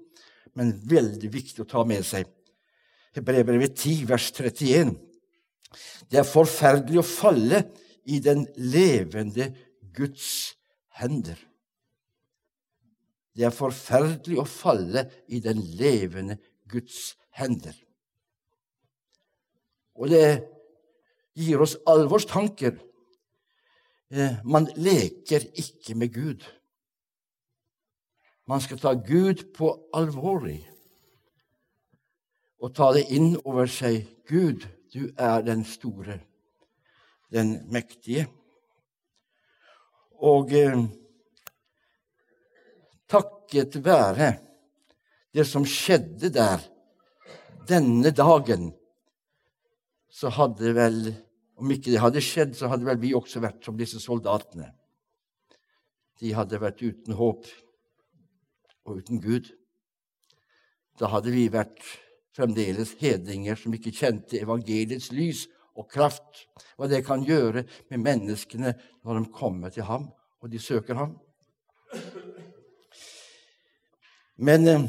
men 0.55 0.70
veldig 0.87 1.31
viktig 1.33 1.64
å 1.64 1.70
ta 1.70 1.83
med 1.85 2.07
seg. 2.07 2.29
Hebreerbrevet 3.16 3.74
10, 3.74 4.07
vers 4.07 4.29
31. 4.31 4.94
Det 6.11 6.20
er 6.20 6.29
forferdelig 6.29 7.02
å 7.02 7.07
falle 7.07 7.64
i 8.07 8.21
den 8.23 8.47
levende 8.57 9.51
Guds 9.95 10.57
hender. 10.99 11.38
Det 13.37 13.45
er 13.45 13.53
forferdelig 13.53 14.38
å 14.40 14.49
falle 14.49 15.05
i 15.29 15.42
den 15.45 15.61
levende 15.77 16.38
Guds 16.71 17.16
hender. 17.37 17.75
Og 19.97 20.09
det 20.12 20.27
gir 21.37 21.61
oss 21.61 21.77
alvorstanker. 21.88 22.79
Eh, 24.12 24.38
man 24.45 24.69
leker 24.77 25.49
ikke 25.59 25.97
med 25.99 26.14
Gud. 26.14 26.47
Man 28.47 28.62
skal 28.62 28.79
ta 28.81 28.95
Gud 28.95 29.49
på 29.57 29.73
alvorlig 29.97 30.62
og 32.62 32.73
ta 32.75 32.92
det 32.95 33.09
inn 33.12 33.35
over 33.45 33.69
seg. 33.71 34.07
Gud, 34.27 34.64
du 34.95 35.11
er 35.19 35.42
den 35.45 35.64
store, 35.66 36.21
den 37.33 37.57
mektige. 37.73 38.27
Og 40.25 40.53
eh, 40.57 40.79
takket 43.11 43.79
være 43.85 44.33
det 45.37 45.45
som 45.49 45.67
skjedde 45.69 46.31
der 46.33 46.62
denne 47.69 48.12
dagen, 48.15 48.71
så 50.09 50.33
hadde 50.33 50.75
vel 50.77 51.01
Om 51.57 51.71
ikke 51.73 51.89
det 51.89 52.01
hadde 52.03 52.21
skjedd, 52.21 52.51
så 52.53 52.69
hadde 52.69 52.85
vel 52.85 52.99
vi 53.01 53.15
også 53.17 53.41
vært 53.41 53.62
som 53.65 53.79
disse 53.81 53.97
soldatene. 53.97 54.67
De 56.21 56.35
hadde 56.37 56.59
vært 56.61 56.83
uten 56.85 57.17
håp 57.17 57.47
og 58.85 58.99
uten 59.01 59.23
Gud. 59.25 59.49
Da 61.01 61.09
hadde 61.09 61.33
vi 61.33 61.47
vært 61.49 61.81
fremdeles 62.37 62.93
hedninger 63.01 63.57
som 63.57 63.73
ikke 63.73 63.95
kjente 63.97 64.37
evangeliets 64.43 65.09
lys 65.17 65.47
og 65.77 65.89
kraft, 65.93 66.47
hva 66.77 66.89
det 66.89 67.05
kan 67.07 67.25
gjøre 67.25 67.67
med 67.91 68.03
menneskene 68.03 68.75
når 69.05 69.21
de 69.21 69.35
kommer 69.35 69.73
til 69.75 69.87
ham 69.89 70.09
og 70.47 70.51
de 70.51 70.59
søker 70.59 70.95
ham. 70.95 71.19
Men 74.37 74.69
eh, 74.69 74.83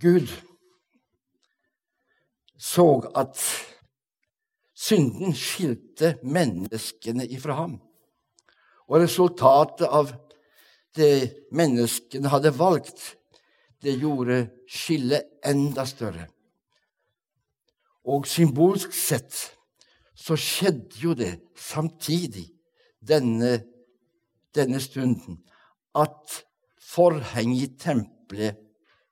Gud 0.00 0.28
så 2.58 2.86
at 3.16 3.36
Synden 4.80 5.34
skilte 5.36 6.14
menneskene 6.24 7.26
ifra 7.28 7.58
ham. 7.58 7.74
Og 8.88 9.02
resultatet 9.02 9.84
av 9.86 10.08
det 10.96 11.46
menneskene 11.52 12.32
hadde 12.32 12.54
valgt, 12.56 13.02
det 13.84 13.98
gjorde 14.00 14.46
skillet 14.64 15.28
enda 15.46 15.84
større. 15.86 16.26
Og 18.10 18.26
symbolsk 18.26 18.94
sett 18.96 19.36
så 20.18 20.36
skjedde 20.36 20.98
jo 20.98 21.14
det 21.14 21.36
samtidig 21.56 22.48
denne, 23.00 23.60
denne 24.54 24.80
stunden 24.82 25.38
at 25.96 26.40
forhenget 26.82 27.70
i 27.70 27.78
tempelet 27.80 28.58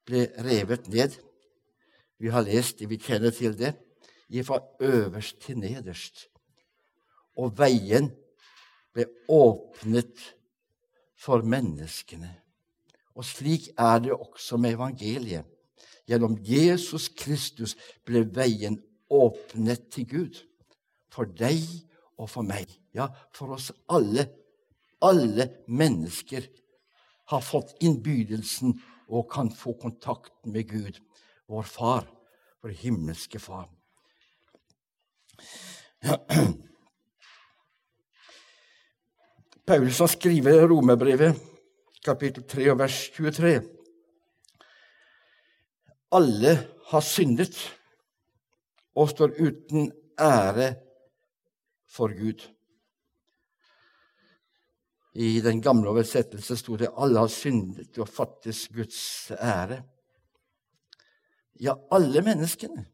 ble 0.09 0.25
revet 0.45 0.89
ned. 0.91 1.15
Vi 2.19 2.33
har 2.33 2.47
lest 2.47 2.81
det, 2.81 2.89
vi 2.91 2.99
kjenner 2.99 3.31
til 3.35 3.55
det, 3.59 3.77
fra 4.45 4.59
øverst 4.81 5.39
til 5.47 5.61
nederst. 5.61 6.27
Og 7.39 7.55
veien 7.59 8.11
ble 8.93 9.07
åpnet 9.31 10.25
for 11.19 11.45
menneskene. 11.47 12.33
Og 13.15 13.25
slik 13.25 13.71
er 13.79 14.03
det 14.03 14.13
også 14.13 14.59
med 14.59 14.75
evangeliet. 14.77 15.47
Gjennom 16.09 16.39
Jesus 16.41 17.09
Kristus 17.13 17.77
ble 18.07 18.25
veien 18.35 18.79
åpnet 19.11 19.89
til 19.93 20.09
Gud. 20.09 20.41
For 21.13 21.29
deg 21.39 21.63
og 22.19 22.29
for 22.31 22.47
meg. 22.47 22.71
Ja, 22.95 23.09
for 23.35 23.57
oss 23.57 23.71
alle. 23.89 24.29
Alle 25.05 25.49
mennesker 25.71 26.49
har 27.31 27.43
fått 27.45 27.77
innbydelsen 27.85 28.75
og 29.09 29.29
kan 29.33 29.51
få 29.55 29.75
kontakt 29.81 30.33
med 30.45 30.69
Gud, 30.69 30.99
vår 31.49 31.69
Far, 31.69 32.09
vår 32.63 32.75
himmelske 32.83 33.41
Far. 33.41 33.69
Ja. 36.05 36.19
Paulus 39.69 39.99
har 40.01 40.09
skrevet 40.09 40.63
romerbrevet, 40.71 41.37
kapittel 42.05 42.45
3, 42.49 42.71
vers 42.79 42.99
23. 43.13 43.51
Alle 46.17 46.55
har 46.89 47.05
syndet 47.05 47.59
og 48.99 49.11
står 49.13 49.37
uten 49.39 49.93
ære 50.19 50.73
for 51.89 52.11
Gud. 52.19 52.49
I 55.19 55.41
den 55.43 55.63
gamle 55.63 55.91
oversettelse 55.91 56.57
sto 56.57 56.77
det 56.77 56.91
'alle 56.93 57.19
har 57.19 57.31
syndet 57.31 57.99
og 57.99 58.09
fattes 58.09 58.69
Guds 58.69 59.31
ære'. 59.31 59.83
Ja, 61.61 61.75
alle 61.91 62.23
menneskene. 62.23 62.87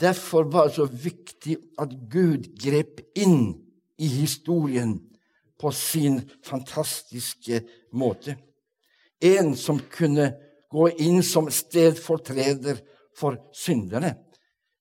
Derfor 0.00 0.42
var 0.42 0.66
det 0.66 0.74
så 0.74 0.84
viktig 0.84 1.56
at 1.78 1.88
Gud 2.10 2.44
grep 2.60 3.00
inn 3.16 3.64
i 3.98 4.06
historien 4.06 5.00
på 5.58 5.70
sin 5.70 6.30
fantastiske 6.44 7.62
måte. 7.92 8.36
En 9.20 9.56
som 9.56 9.80
kunne 9.90 10.36
gå 10.70 10.88
inn 10.88 11.22
som 11.22 11.50
stedfortreder 11.50 12.78
for 13.16 13.36
synderne. 13.52 14.14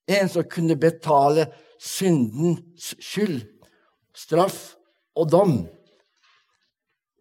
En 0.07 0.29
som 0.29 0.47
kunne 0.49 0.77
betale 0.79 1.49
syndens 1.79 2.93
skyld, 2.99 3.41
straff 4.15 4.75
og 5.15 5.31
dom. 5.31 5.57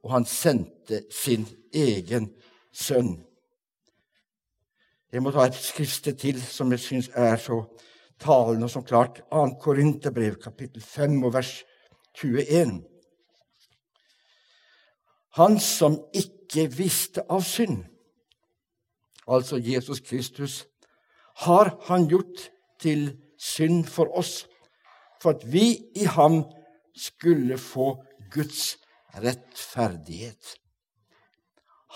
Og 0.04 0.12
han 0.12 0.26
sendte 0.28 1.02
sin 1.10 1.46
egen 1.74 2.30
sønn. 2.72 3.16
Jeg 5.12 5.22
må 5.22 5.32
ta 5.32 5.46
et 5.46 5.58
skriftsted 5.58 6.18
til 6.20 6.38
som 6.42 6.70
jeg 6.74 6.82
syns 6.82 7.08
er 7.14 7.38
så 7.40 7.62
talende 8.20 8.66
og 8.66 8.72
så 8.72 8.82
klart. 8.86 9.22
2. 9.30 9.46
Korinterbrev, 9.62 10.36
kapittel 10.42 10.82
5, 10.82 11.22
og 11.24 11.34
vers 11.34 11.52
21. 12.18 12.82
Han 15.36 15.58
som 15.60 15.98
ikke 16.16 16.66
visste 16.72 17.22
av 17.28 17.42
synd, 17.44 17.82
altså 19.28 19.58
Jesus 19.60 20.00
Kristus, 20.00 20.64
har 21.44 21.74
han 21.90 22.06
gjort 22.08 22.46
til 22.80 23.08
synd 23.38 23.84
for 23.90 24.12
oss, 24.18 24.46
for 25.22 25.36
at 25.36 25.44
vi 25.52 25.76
i 25.96 26.04
ham 26.04 26.42
skulle 26.96 27.58
få 27.58 27.96
Guds 28.32 28.76
rettferdighet. 29.16 30.56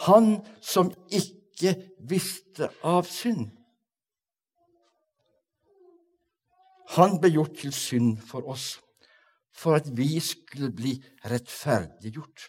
Han 0.07 0.41
som 0.65 0.93
ikke 1.13 1.75
visste 2.09 2.71
av 2.87 3.09
synd. 3.09 3.51
Han 6.97 7.19
ble 7.23 7.31
gjort 7.37 7.59
til 7.61 7.75
synd 7.77 8.17
for 8.27 8.49
oss, 8.51 8.73
for 9.55 9.79
at 9.79 9.91
vi 9.95 10.17
skulle 10.25 10.73
bli 10.75 10.97
rettferdiggjort. 11.31 12.49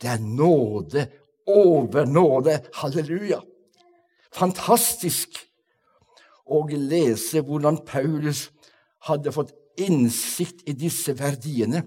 Det 0.00 0.10
er 0.10 0.22
nåde 0.24 1.06
over 1.46 2.08
nåde. 2.08 2.58
Halleluja! 2.74 3.40
Fantastisk 4.32 5.45
å 6.46 6.62
lese 6.70 7.42
hvordan 7.44 7.80
Paulus 7.86 8.46
hadde 9.08 9.32
fått 9.34 9.54
innsikt 9.76 10.64
i 10.68 10.74
disse 10.76 11.14
verdiene, 11.18 11.82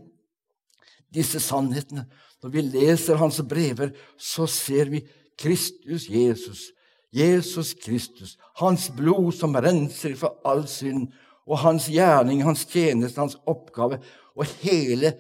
disse 1.09 1.41
sannhetene. 1.41 2.05
Når 2.43 2.51
vi 2.53 2.65
leser 2.67 3.19
hans 3.19 3.41
brever, 3.43 3.91
så 4.15 4.47
ser 4.47 4.91
vi 4.91 5.01
Kristus 5.39 6.07
Jesus, 6.11 6.69
Jesus 7.11 7.73
Kristus, 7.73 8.35
hans 8.59 8.89
blod 8.93 9.33
som 9.35 9.55
renser 9.55 10.13
for 10.19 10.37
all 10.47 10.65
synd, 10.69 11.09
og 11.49 11.63
hans 11.63 11.87
gjerning, 11.89 12.43
hans 12.45 12.61
tjeneste, 12.69 13.17
hans 13.17 13.39
oppgave, 13.49 13.97
og 14.37 14.45
hele 14.61 15.15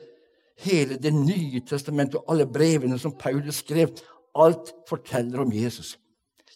hele 0.59 0.97
Det 0.97 1.11
nye 1.13 1.61
testamentet 1.63 2.19
og 2.19 2.31
alle 2.33 2.47
brevene 2.47 2.99
som 2.99 3.15
Paulus 3.15 3.61
skrev, 3.63 3.93
alt 4.35 4.73
forteller 4.89 5.41
om 5.43 5.51
Jesus. 5.53 5.97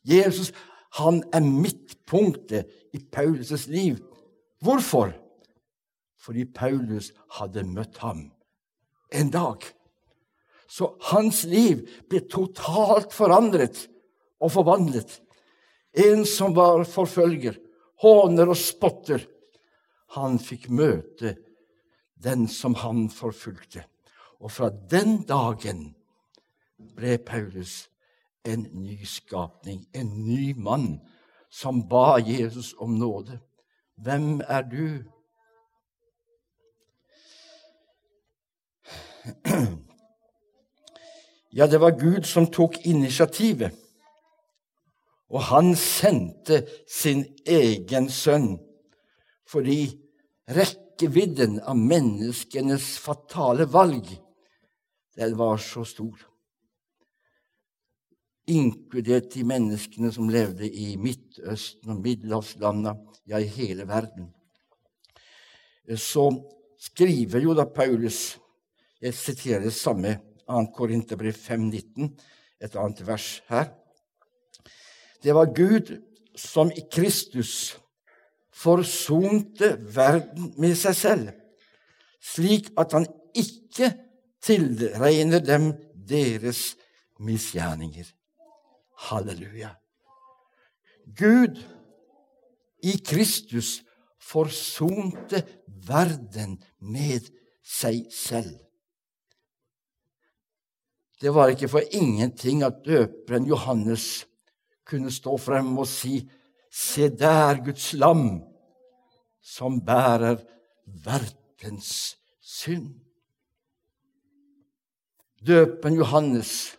Jesus 0.03 0.51
han 0.99 1.23
er 1.33 1.41
midtpunktet 1.41 2.69
i 2.93 2.99
Paulus' 3.01 3.69
liv. 3.71 3.97
Hvorfor? 4.61 5.13
Fordi 6.21 6.45
Paulus 6.45 7.11
hadde 7.39 7.65
møtt 7.67 7.97
ham 8.03 8.27
en 9.13 9.31
dag. 9.33 9.65
Så 10.67 10.93
hans 11.11 11.43
liv 11.49 11.83
ble 12.09 12.23
totalt 12.29 13.13
forandret 13.13 13.85
og 14.41 14.53
forvandlet. 14.53 15.19
En 15.93 16.23
som 16.25 16.55
var 16.57 16.85
forfølger, 16.89 17.57
håner 18.01 18.49
og 18.49 18.57
spotter, 18.57 19.21
han 20.17 20.37
fikk 20.41 20.69
møte 20.73 21.35
den 22.23 22.47
som 22.49 22.75
han 22.81 23.07
forfulgte. 23.13 23.83
Og 24.41 24.51
fra 24.51 24.69
den 24.69 25.21
dagen 25.27 25.91
ble 26.77 27.17
Paulus 27.21 27.83
en 28.45 28.67
ny 28.71 29.05
skapning, 29.05 29.87
en 29.93 30.27
ny 30.27 30.53
mann, 30.53 30.99
som 31.49 31.87
ba 31.89 32.17
Jesus 32.17 32.73
om 32.77 32.97
nåde. 32.99 33.39
Hvem 33.95 34.41
er 34.47 34.61
du? 34.61 35.03
Ja, 41.53 41.67
det 41.67 41.81
var 41.81 41.99
Gud 41.99 42.23
som 42.25 42.47
tok 42.51 42.79
initiativet. 42.85 43.71
Og 45.29 45.41
han 45.41 45.75
sendte 45.77 46.63
sin 46.89 47.25
egen 47.45 48.09
sønn 48.09 48.57
fordi 49.53 49.99
rekkevidden 50.49 51.59
av 51.61 51.77
menneskenes 51.77 52.97
fatale 53.01 53.67
valg 53.69 54.09
den 55.13 55.37
var 55.37 55.61
så 55.61 55.83
stor. 55.85 56.32
Inkludert 58.51 59.31
de 59.31 59.43
menneskene 59.47 60.11
som 60.11 60.29
levde 60.31 60.67
i 60.67 60.97
Midtøsten 60.99 61.93
og 61.93 62.01
middelhavslandene, 62.03 62.97
ja, 63.27 63.39
i 63.39 63.47
hele 63.47 63.87
verden. 63.87 64.33
Så 65.95 66.25
skriver 66.79 67.43
jo 67.43 67.55
da 67.55 67.63
Paulus 67.63 68.37
Jeg 69.03 69.13
siterer 69.13 69.63
det 69.63 69.73
samme, 69.75 70.17
2. 70.47 70.65
Korinterbrev 70.75 71.35
5,19, 71.35 72.09
et 72.63 72.75
annet 72.75 73.01
vers 73.07 73.41
her. 73.49 73.71
Det 75.23 75.35
var 75.35 75.51
Gud 75.55 75.91
som 76.35 76.71
i 76.71 76.83
Kristus 76.91 77.77
forsonte 78.53 79.73
verden 79.95 80.53
med 80.59 80.75
seg 80.79 80.95
selv, 80.95 81.31
slik 82.23 82.71
at 82.79 82.95
han 82.95 83.07
ikke 83.35 83.91
tilregner 84.43 85.43
dem 85.43 85.71
deres 85.95 86.73
misgjerninger. 87.19 88.07
Halleluja. 89.09 89.75
Gud 91.17 91.59
i 92.83 92.97
Kristus 93.03 93.81
forsonte 94.23 95.43
verden 95.87 96.57
med 96.79 97.27
seg 97.63 98.07
selv. 98.11 98.55
Det 101.21 101.31
var 101.31 101.53
ikke 101.53 101.69
for 101.71 101.83
ingenting 101.91 102.63
at 102.63 102.81
døperen 102.85 103.45
Johannes 103.47 104.25
kunne 104.87 105.11
stå 105.11 105.37
frem 105.39 105.77
og 105.77 105.87
si 105.87 106.23
Se 106.73 107.05
der, 107.05 107.59
Guds 107.61 107.91
lam, 107.93 108.41
som 109.45 109.75
bærer 109.85 110.39
verdens 111.05 112.17
synd. 112.41 112.95
Døpen 115.47 115.93
Johannes, 115.93 116.73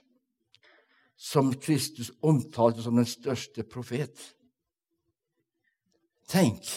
som 1.25 1.55
Kristus 1.57 2.11
omtalte 2.21 2.83
som 2.85 2.99
den 3.01 3.09
største 3.09 3.65
profet. 3.65 4.13
Tenk 6.29 6.69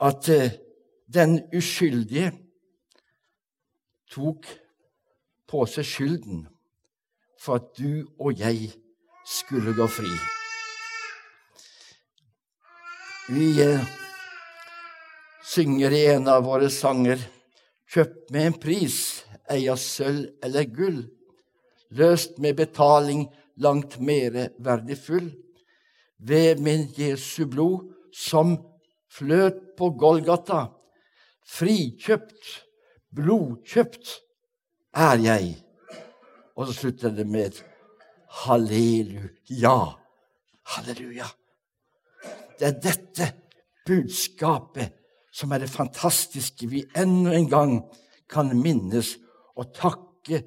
at 0.00 0.28
eh, 0.32 0.54
den 1.12 1.38
uskyldige 1.52 2.30
tok 4.12 4.48
på 5.48 5.66
seg 5.68 5.88
skylden 5.88 6.46
for 7.40 7.60
at 7.60 7.68
du 7.76 8.06
og 8.16 8.40
jeg 8.40 8.70
skulle 9.28 9.76
gå 9.76 9.88
fri. 10.00 10.12
Vi 13.32 13.50
eh, 13.60 13.84
synger 15.44 15.92
i 15.92 16.04
en 16.16 16.32
av 16.32 16.44
våre 16.48 16.72
sanger 16.72 17.20
Kjøpt 17.92 18.30
med 18.32 18.46
en 18.48 18.54
pris, 18.56 18.94
ei 19.52 19.66
av 19.68 19.76
sølv 19.76 20.30
eller 20.40 20.64
gull, 20.64 21.02
løst 21.92 22.38
med 22.40 22.56
betaling 22.56 23.26
langt 23.56 23.98
mer 24.00 24.48
verdifull, 24.58 25.32
ved 26.18 26.60
min 26.62 26.86
Jesu 26.98 27.46
blod 27.50 27.90
som 28.14 28.54
fløt 29.10 29.74
på 29.76 29.90
Golgata, 29.98 30.68
frikjøpt, 31.48 32.52
blodkjøpt 33.14 34.12
er 34.94 35.18
jeg. 35.24 35.52
Og 36.56 36.68
så 36.68 36.72
slutter 36.72 37.10
det 37.16 37.26
med 37.26 37.58
halleluja. 38.44 39.76
Halleluja. 40.76 41.28
Det 42.58 42.68
er 42.68 42.80
dette 42.80 43.28
budskapet 43.86 44.92
som 45.32 45.52
er 45.52 45.64
det 45.64 45.72
fantastiske 45.72 46.68
vi 46.68 46.84
enda 46.96 47.32
en 47.34 47.48
gang 47.50 47.72
kan 48.30 48.52
minnes 48.56 49.16
og 49.56 49.72
takke 49.74 50.42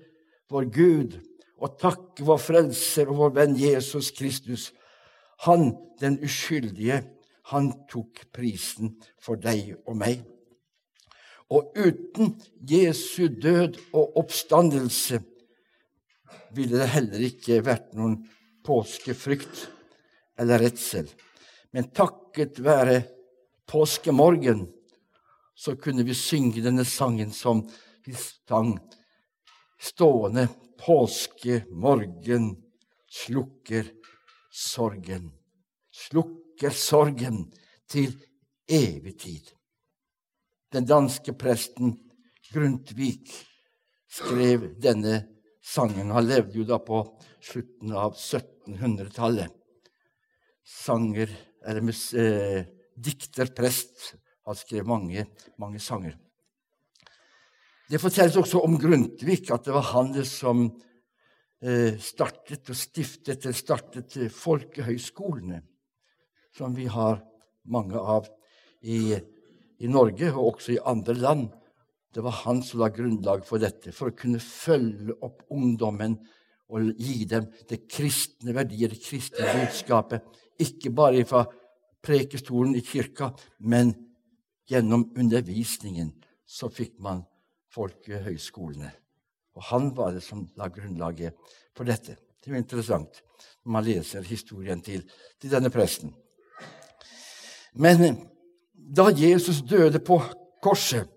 vår 0.50 0.70
Gud 0.74 1.18
og 1.65 1.80
takke 1.82 2.25
vår 2.25 2.39
Frelser 2.41 3.10
og 3.10 3.19
vår 3.23 3.36
venn 3.39 3.58
Jesus 3.58 4.12
Kristus. 4.15 4.69
Han, 5.47 5.71
den 5.99 6.19
uskyldige, 6.23 7.01
han 7.51 7.71
tok 7.89 8.28
prisen 8.34 8.95
for 9.21 9.41
deg 9.41 9.73
og 9.86 9.97
meg. 9.97 10.21
Og 11.54 11.73
uten 11.78 12.34
Jesu 12.69 13.28
død 13.30 13.78
og 13.93 14.17
oppstandelse 14.21 15.19
ville 16.56 16.80
det 16.80 16.93
heller 16.93 17.25
ikke 17.28 17.62
vært 17.65 17.93
noen 17.97 18.17
påskefrykt 18.65 19.67
eller 20.41 20.63
redsel. 20.65 21.10
Men 21.73 21.91
takket 21.93 22.62
være 22.65 23.04
påskemorgen 23.69 24.65
så 25.56 25.75
kunne 25.80 26.06
vi 26.06 26.17
synge 26.17 26.63
denne 26.63 26.86
sangen 26.88 27.32
som 27.34 27.62
vi 28.06 28.13
sang 28.17 28.75
stående 29.81 30.47
påskemorgen 30.79 32.55
slukker 33.09 33.91
sorgen. 34.51 35.31
Slukker 35.91 36.69
sorgen 36.75 37.45
til 37.89 38.15
evig 38.67 39.19
tid. 39.19 39.51
Den 40.73 40.88
danske 40.89 41.33
presten 41.38 41.95
Grundtvig 42.53 43.23
skrev 44.11 44.67
denne 44.79 45.23
sangen. 45.65 46.11
Han 46.13 46.27
levde 46.27 46.59
jo 46.59 46.65
da 46.67 46.77
på 46.79 47.01
slutten 47.43 47.93
av 47.95 48.13
1700-tallet. 48.13 49.49
Sanger, 50.65 51.31
eller 51.65 51.89
eh, 52.21 52.61
dikterprest 52.95 54.13
han 54.45 54.57
skrev 54.57 54.85
mange, 54.88 55.25
mange 55.61 55.81
sanger. 55.81 56.15
Det 57.86 58.02
fortelles 58.02 58.38
også 58.39 58.63
om 58.65 58.80
Grundtvig, 58.82 59.43
at 59.54 59.67
det 59.67 59.74
var 59.76 59.86
han 59.91 60.15
som 60.26 60.63
eh, 61.62 61.98
startet 62.02 62.71
og 62.71 62.78
stiftet 62.78 63.45
eller 63.45 63.58
startet 63.58 64.15
folkehøyskolene, 64.34 65.60
som 66.56 66.74
vi 66.74 66.88
har 66.89 67.21
mange 67.69 68.00
av 68.00 68.26
i, 68.82 69.13
i 69.13 69.91
Norge 69.91 70.32
og 70.34 70.56
også 70.56 70.74
i 70.74 70.82
andre 70.82 71.13
land. 71.19 71.45
Det 72.10 72.24
var 72.26 72.41
han 72.45 72.63
som 72.65 72.82
la 72.82 72.89
grunnlag 72.89 73.45
for 73.45 73.62
dette, 73.62 73.93
for 73.93 74.10
å 74.10 74.17
kunne 74.17 74.41
følge 74.41 75.19
opp 75.21 75.45
ungdommen 75.54 76.17
og 76.74 76.89
gi 76.98 77.28
dem 77.30 77.45
det 77.69 77.84
kristne 77.86 78.56
verdier, 78.56 78.89
det 78.89 79.04
kristne 79.04 79.45
budskapet. 79.60 80.26
Ikke 80.58 80.89
bare 80.95 81.21
fra 81.30 81.43
prekestolen 82.06 82.74
i 82.80 82.82
kirka, 82.86 83.30
men 83.60 83.93
gjennom 84.65 85.12
undervisningen 85.13 86.15
så 86.50 86.71
fikk 86.74 86.98
man 87.04 87.21
folkehøyskolene. 87.75 88.91
Og 89.55 89.67
han 89.71 89.91
var 89.95 90.15
det 90.15 90.23
som 90.23 90.45
la 90.59 90.69
grunnlaget 90.71 91.35
for 91.75 91.88
dette. 91.88 92.17
Det 92.39 92.51
er 92.51 92.57
jo 92.57 92.63
interessant 92.63 93.21
når 93.65 93.71
man 93.77 93.85
leser 93.88 94.25
historien 94.27 94.81
til, 94.85 95.03
til 95.41 95.51
denne 95.51 95.71
presten. 95.73 96.13
Men 97.75 98.27
da 98.73 99.09
Jesus 99.11 99.63
døde 99.65 99.99
på 99.99 100.19
korset, 100.63 101.09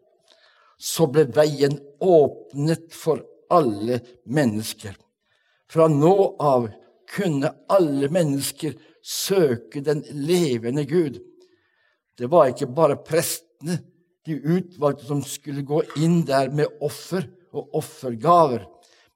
så 0.78 1.08
ble 1.10 1.26
veien 1.34 1.74
åpnet 2.00 2.94
for 2.94 3.24
alle 3.50 3.98
mennesker. 4.30 4.94
Fra 5.68 5.88
nå 5.90 6.14
av 6.40 6.68
kunne 7.08 7.50
alle 7.72 8.08
mennesker 8.12 8.76
søke 9.02 9.82
den 9.84 10.04
levende 10.12 10.84
Gud. 10.88 11.18
Det 12.18 12.28
var 12.30 12.50
ikke 12.52 12.70
bare 12.74 12.98
prestene, 13.02 13.80
de 14.28 14.36
utvalgte, 14.38 15.06
som 15.08 15.22
skulle 15.24 15.64
gå 15.66 15.82
inn 16.00 16.22
der 16.28 16.50
med 16.54 16.66
offer 16.84 17.26
og 17.56 17.74
offergaver. 17.80 18.66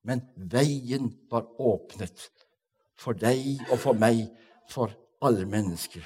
Men 0.03 0.21
veien 0.37 1.13
var 1.31 1.47
åpnet 1.61 2.31
for 2.99 3.13
deg 3.19 3.61
og 3.71 3.79
for 3.83 3.93
meg, 3.99 4.27
for 4.71 4.91
alle 5.23 5.47
mennesker. 5.47 6.03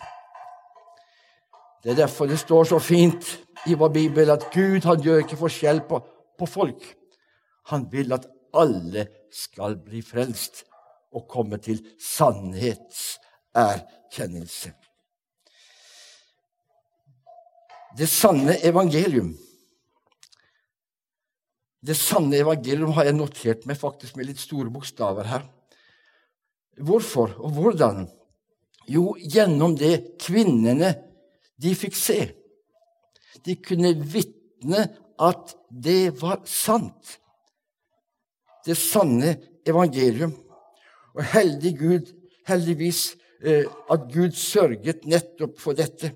Det 1.82 1.90
er 1.92 1.96
derfor 2.02 2.26
det 2.26 2.38
står 2.40 2.64
så 2.72 2.78
fint 2.82 3.24
i 3.70 3.74
vår 3.78 3.88
bibel 3.94 4.30
at 4.32 4.50
Gud 4.54 4.82
han 4.88 5.02
gjør 5.02 5.18
ikke 5.22 5.36
forskjell 5.38 5.80
på, 5.88 5.96
på 6.38 6.46
folk. 6.50 6.82
Han 7.70 7.82
vil 7.92 8.12
at 8.16 8.26
alle 8.56 9.06
skal 9.32 9.76
bli 9.84 10.02
frelst 10.02 10.64
og 11.14 11.28
komme 11.30 11.56
til 11.62 11.86
sannhetserkjennelse. 12.02 14.70
Det 17.96 18.06
sanne 18.10 18.58
evangelium. 18.66 19.30
Det 21.80 21.94
sanne 21.96 22.36
evangelium 22.42 22.92
har 22.96 23.08
jeg 23.08 23.16
notert 23.16 23.66
meg 23.68 23.78
faktisk 23.80 24.18
med 24.18 24.28
litt 24.28 24.40
store 24.42 24.72
bokstaver 24.72 25.28
her. 25.30 25.46
Hvorfor 26.76 27.32
og 27.40 27.54
hvordan? 27.56 28.04
Jo, 28.90 29.14
gjennom 29.16 29.78
det 29.78 30.18
kvinnene 30.20 30.92
de 31.56 31.72
fikk 31.78 31.96
se. 31.96 32.18
De 33.46 33.56
kunne 33.64 33.94
vitne 33.96 34.84
at 35.16 35.54
det 35.70 36.12
var 36.20 36.42
sant. 36.44 37.16
Det 38.66 38.76
sanne 38.76 39.38
evangelium. 39.66 40.34
Og 41.16 41.24
heldig 41.32 41.72
Gud, 41.80 42.12
heldigvis 42.44 43.14
eh, 43.40 43.64
at 43.64 44.06
Gud 44.12 44.36
sørget 44.36 45.06
nettopp 45.08 45.56
for 45.62 45.78
dette. 45.78 46.12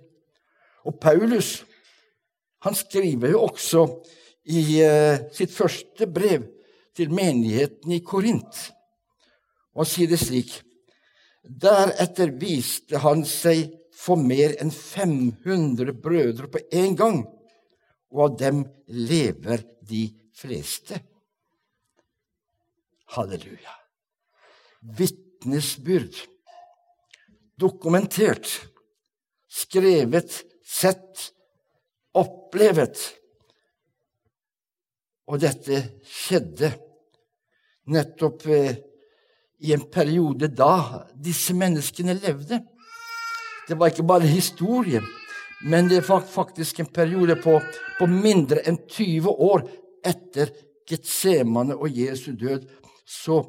Og 0.85 0.99
Paulus 1.01 1.61
han 2.65 2.77
skriver 2.77 3.35
jo 3.35 3.45
også 3.49 3.85
i 4.51 4.63
uh, 4.85 5.21
sitt 5.35 5.53
første 5.55 6.09
brev 6.11 6.47
til 6.97 7.13
menigheten 7.15 7.93
i 7.95 8.03
Korint, 8.05 8.57
og 9.77 9.89
sier 9.89 10.11
det 10.11 10.21
slik 10.21 10.59
Deretter 11.41 12.35
viste 12.37 13.01
han 13.01 13.23
seg 13.25 13.71
for 13.97 14.21
mer 14.21 14.53
enn 14.61 14.71
500 14.73 15.95
brødre 16.03 16.49
på 16.53 16.61
en 16.83 16.97
gang, 16.97 17.21
og 18.13 18.25
av 18.27 18.37
dem 18.41 18.61
lever 19.09 19.65
de 19.89 20.05
fleste. 20.37 21.01
Halleluja. 23.17 23.75
Vitnesbyrd. 24.81 26.21
Dokumentert. 27.61 28.47
Skrevet, 29.51 30.45
sett, 30.63 31.33
opplevet. 32.19 32.99
Og 35.31 35.39
dette 35.43 35.83
skjedde 36.07 36.73
nettopp 37.91 38.47
eh, 38.51 38.79
i 39.61 39.75
en 39.77 39.85
periode 39.93 40.49
da 40.57 41.05
disse 41.15 41.55
menneskene 41.57 42.17
levde. 42.19 42.61
Det 43.69 43.77
var 43.79 43.93
ikke 43.93 44.09
bare 44.09 44.27
historie, 44.27 45.03
men 45.63 45.91
det 45.91 46.03
var 46.09 46.25
faktisk 46.27 46.81
en 46.81 46.91
periode 46.91 47.37
på, 47.39 47.59
på 47.99 48.09
mindre 48.11 48.65
enn 48.67 48.81
20 48.89 49.31
år 49.31 49.67
etter 50.07 50.51
Getsemane 50.91 51.77
og 51.77 51.93
Jesu 51.95 52.33
død. 52.35 52.65
Så 53.07 53.43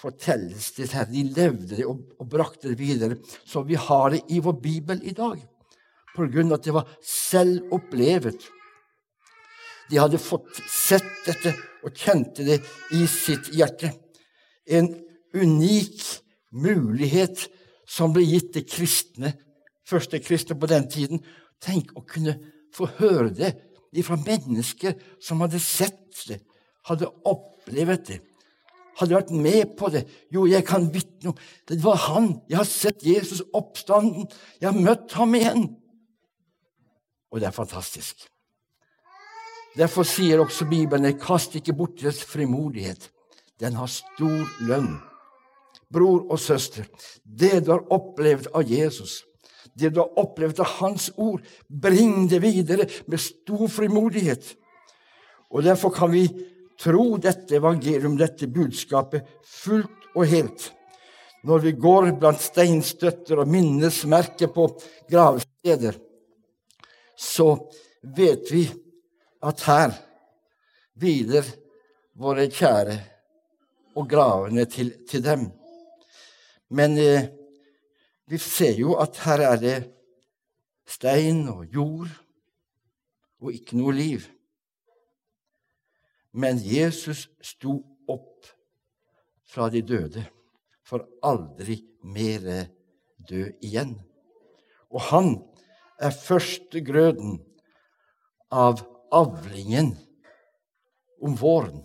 fortelles 0.00 0.70
det 0.76 0.92
her. 0.92 1.08
De 1.10 1.24
levde 1.36 1.74
det 1.74 1.84
og, 1.88 2.00
og 2.20 2.28
brakte 2.30 2.70
det 2.70 2.78
videre. 2.80 3.18
Så 3.44 3.64
vi 3.66 3.76
har 3.80 4.12
det 4.14 4.22
i 4.32 4.40
vår 4.44 4.58
bibel 4.62 5.02
i 5.04 5.14
dag. 5.16 5.40
På 6.16 6.28
grunn 6.32 6.50
av 6.52 6.58
at 6.58 6.66
det 6.66 6.74
var 6.74 6.90
selvopplevet. 7.04 8.48
De 9.90 10.00
hadde 10.00 10.18
fått 10.18 10.58
sett 10.70 11.06
dette 11.26 11.52
og 11.86 11.94
kjente 11.94 12.46
det 12.46 12.58
i 12.96 13.04
sitt 13.10 13.52
hjerte. 13.54 13.92
En 14.66 14.88
unik 15.36 16.02
mulighet 16.56 17.46
som 17.86 18.14
ble 18.14 18.24
gitt 18.26 18.52
til 18.56 18.66
kristne, 18.66 19.34
første 19.86 20.18
kristne 20.22 20.58
på 20.58 20.70
den 20.70 20.88
tiden. 20.90 21.22
Tenk 21.62 21.92
å 21.96 22.02
kunne 22.06 22.38
få 22.74 22.88
høre 22.98 23.30
det 23.36 23.54
fra 24.04 24.18
mennesker 24.20 24.96
som 25.22 25.40
hadde 25.40 25.60
sett 25.62 26.26
det, 26.28 26.42
hadde 26.88 27.08
opplevd 27.24 28.02
det, 28.10 28.18
hadde 28.98 29.16
vært 29.16 29.32
med 29.32 29.72
på 29.78 29.88
det. 29.92 30.02
Jo, 30.32 30.46
jeg 30.48 30.66
kan 30.68 30.88
vitne 30.92 31.32
om 31.32 31.38
det 31.68 31.78
var 31.84 31.98
han. 32.08 32.28
Jeg 32.50 32.58
har 32.60 32.68
sett 32.68 33.04
Jesus 33.06 33.42
oppstanden. 33.56 34.28
Jeg 34.60 34.70
har 34.70 34.78
møtt 34.80 35.12
ham 35.16 35.34
igjen. 35.36 35.66
Og 37.36 37.42
det 37.42 37.50
er 37.50 37.52
fantastisk. 37.52 38.22
Derfor 39.76 40.06
sier 40.08 40.40
også 40.40 40.64
Bibelen 40.70 41.18
kast 41.20 41.52
ikke 41.58 41.74
bort 41.76 41.98
deres 42.00 42.22
frimodighet. 42.24 43.10
Den 43.60 43.76
har 43.76 43.90
stor 43.92 44.46
lønn. 44.64 44.94
Bror 45.92 46.24
og 46.32 46.40
søster, 46.40 46.88
det 47.22 47.66
du 47.66 47.74
har 47.74 47.84
opplevd 47.92 48.48
av 48.56 48.64
Jesus, 48.66 49.20
det 49.76 49.92
du 49.92 50.00
har 50.00 50.16
opplevd 50.18 50.62
av 50.64 50.72
Hans 50.80 51.10
ord, 51.14 51.44
bring 51.68 52.24
det 52.32 52.40
videre 52.42 52.88
med 53.06 53.20
stor 53.22 53.68
frimodighet. 53.70 54.48
Og 55.52 55.62
Derfor 55.62 55.92
kan 55.94 56.10
vi 56.10 56.24
tro 56.80 57.20
dette 57.20 57.60
evangelium, 57.60 58.16
dette 58.16 58.48
budskapet, 58.48 59.28
fullt 59.44 60.08
og 60.16 60.26
helt. 60.32 60.70
Når 61.44 61.68
vi 61.68 61.76
går 61.76 62.10
blant 62.18 62.40
steinstøtter 62.42 63.44
og 63.44 63.52
minnesmerker 63.52 64.50
på 64.56 64.70
gravsteder, 65.12 66.00
så 67.16 67.48
vet 68.16 68.50
vi 68.52 68.66
at 69.46 69.62
her 69.66 69.94
hviler 70.96 71.48
våre 72.16 72.46
kjære 72.52 72.96
og 73.96 74.08
gravene 74.08 74.66
til, 74.68 74.92
til 75.08 75.24
dem. 75.24 75.48
Men 76.68 76.96
eh, 77.00 77.28
vi 78.26 78.38
ser 78.42 78.76
jo 78.80 78.96
at 79.00 79.18
her 79.24 79.44
er 79.52 79.60
det 79.60 79.76
stein 80.86 81.46
og 81.48 81.66
jord 81.72 82.10
og 83.40 83.52
ikke 83.52 83.78
noe 83.78 83.94
liv. 83.96 84.26
Men 86.36 86.60
Jesus 86.60 87.26
sto 87.40 87.78
opp 88.12 88.48
fra 89.46 89.70
de 89.72 89.80
døde 89.86 90.24
for 90.86 91.06
aldri 91.24 91.78
mere 92.04 92.66
dø 93.28 93.46
igjen. 93.64 93.94
Og 94.92 95.00
han 95.08 95.30
er 96.02 96.12
førstegrøden 96.14 97.38
av 98.52 98.82
avlingen 99.14 99.94
om 101.22 101.36
våren. 101.38 101.82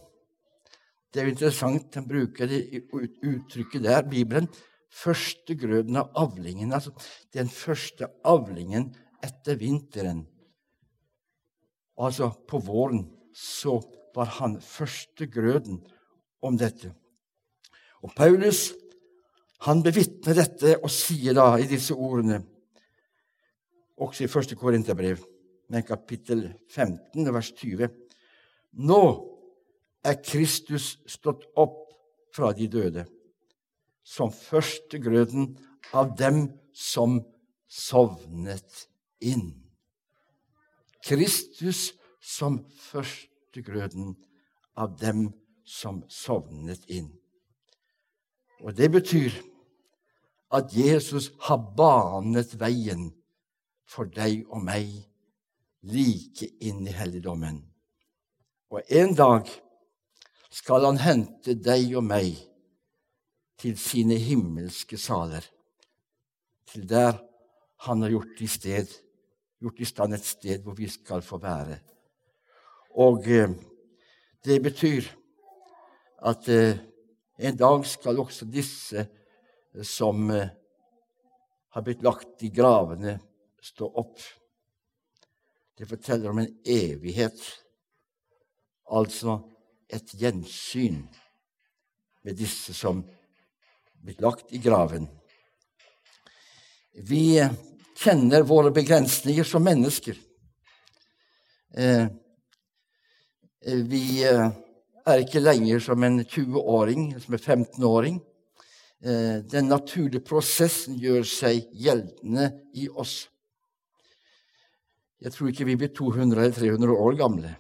Det 1.12 1.22
er 1.22 1.28
jo 1.28 1.34
interessant, 1.36 1.96
han 1.96 2.08
bruker 2.08 2.48
det 2.48 2.84
uttrykket 2.92 3.84
der, 3.84 4.04
Bibelen. 4.08 4.48
Førstegrøden 4.92 5.98
av 6.00 6.12
avlingen. 6.20 6.74
Altså 6.76 6.94
den 7.36 7.50
første 7.52 8.08
avlingen 8.28 8.90
etter 9.24 9.60
vinteren. 9.60 10.26
Altså 12.00 12.32
på 12.48 12.62
våren 12.64 13.06
så 13.36 13.80
var 14.16 14.32
han 14.40 14.58
førstegrøden 14.64 15.82
om 16.44 16.58
dette. 16.60 16.92
Og 18.02 18.16
Paulus 18.16 18.72
han 19.68 19.84
bevitner 19.86 20.40
dette 20.40 20.78
og 20.82 20.90
sier 20.90 21.36
da 21.38 21.54
i 21.62 21.68
disse 21.70 21.94
ordene, 21.94 22.42
også 24.02 24.26
i 24.26 24.32
første 24.32 24.58
Korinterbrev, 24.58 25.22
men 25.70 25.86
kapittel 25.86 26.48
15, 26.70 27.34
vers 27.34 27.52
20. 27.58 27.90
Nå 28.82 29.04
er 30.04 30.18
Kristus 30.26 30.96
stått 31.06 31.46
opp 31.60 31.92
fra 32.36 32.52
de 32.58 32.68
døde, 32.72 33.06
som 34.04 34.32
førstegrøten 34.34 35.54
av 35.94 36.16
dem 36.18 36.48
som 36.74 37.20
sovnet 37.70 38.88
inn. 39.22 39.52
Kristus 41.06 41.92
som 42.22 42.62
førstegrøten 42.92 44.16
av 44.78 44.98
dem 45.00 45.30
som 45.66 46.02
sovnet 46.10 46.84
inn. 46.90 47.10
Og 48.62 48.76
det 48.78 48.92
betyr 48.94 49.34
at 50.54 50.74
Jesus 50.76 51.32
har 51.48 51.62
banet 51.78 52.54
veien 52.60 53.10
for 53.92 54.08
deg 54.08 54.46
og 54.48 54.64
meg 54.64 54.88
like 55.92 56.48
inn 56.64 56.86
i 56.88 56.96
helligdommen. 56.96 57.60
Og 58.72 58.88
en 58.88 59.16
dag 59.18 59.50
skal 60.52 60.86
han 60.88 61.02
hente 61.02 61.58
deg 61.60 61.92
og 62.00 62.06
meg 62.08 62.38
til 63.62 63.78
sine 63.80 64.18
himmelske 64.18 64.98
saler, 64.98 65.44
til 66.72 66.88
der 66.88 67.20
han 67.86 68.04
har 68.06 68.14
gjort 68.14 68.42
i, 68.42 68.48
sted, 68.48 68.94
gjort 69.62 69.82
i 69.82 69.90
stand 69.90 70.16
et 70.16 70.26
sted 70.26 70.64
hvor 70.64 70.78
vi 70.78 70.88
skal 70.90 71.24
få 71.26 71.40
være. 71.42 71.80
Og 73.02 73.28
eh, 73.28 73.52
det 74.46 74.58
betyr 74.64 75.08
at 76.28 76.48
eh, 76.52 76.80
en 77.42 77.58
dag 77.58 77.86
skal 77.90 78.20
også 78.22 78.46
disse 78.46 79.06
som 79.88 80.30
eh, 80.32 80.50
har 81.72 81.86
blitt 81.86 82.04
lagt 82.04 82.44
i 82.46 82.52
gravene, 82.54 83.18
stå 83.62 83.88
opp. 84.02 84.20
Det 85.78 85.88
forteller 85.90 86.30
om 86.30 86.42
en 86.42 86.52
evighet, 86.66 87.40
altså 88.92 89.40
et 89.92 90.14
gjensyn 90.18 91.02
med 92.24 92.38
disse 92.38 92.74
som 92.78 93.02
blitt 94.02 94.22
lagt 94.22 94.54
i 94.54 94.62
graven. 94.62 95.08
Vi 96.94 97.40
kjenner 97.98 98.44
våre 98.48 98.72
begrensninger 98.72 99.44
som 99.48 99.64
mennesker. 99.64 100.18
Eh, 101.74 102.04
eh, 103.66 103.82
vi 103.88 104.24
eh, 104.28 104.50
er 105.06 105.24
ikke 105.24 105.44
lenger 105.44 105.80
som 105.80 106.04
en 106.04 106.20
20-åring, 106.24 107.14
som 107.22 107.38
en 107.38 107.40
15-åring. 107.40 108.20
Den 109.02 109.66
naturlige 109.66 110.22
prosessen 110.22 111.00
gjør 111.02 111.24
seg 111.26 111.72
gjeldende 111.74 112.52
i 112.78 112.84
oss. 112.86 113.31
Jeg 115.22 115.34
tror 115.36 115.52
ikke 115.52 115.68
vi 115.70 115.78
blir 115.78 115.92
200 115.94 116.42
eller 116.42 116.56
300 116.56 116.96
år 116.98 117.20
gamle 117.20 117.56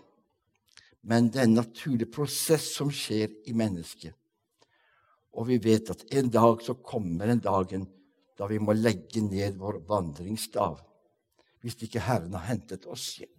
men 1.02 1.32
det 1.32 1.42
er 1.42 1.48
en 1.50 1.58
naturlig 1.58 2.10
prosess 2.14 2.68
som 2.76 2.92
skjer 2.94 3.32
i 3.50 3.56
mennesket. 3.58 4.14
Og 5.38 5.48
vi 5.48 5.58
vet 5.64 5.90
at 5.94 6.06
en 6.14 6.30
dag 6.30 6.62
så 6.64 6.76
kommer 6.86 7.32
den 7.32 7.42
dagen 7.42 7.88
da 8.38 8.48
vi 8.50 8.60
må 8.62 8.76
legge 8.78 9.24
ned 9.26 9.58
vår 9.62 9.82
vandringsstav 9.90 10.80
hvis 11.62 11.78
ikke 11.86 12.02
Herren 12.02 12.34
har 12.34 12.48
hentet 12.50 12.88
oss 12.90 13.20
hjem. 13.20 13.30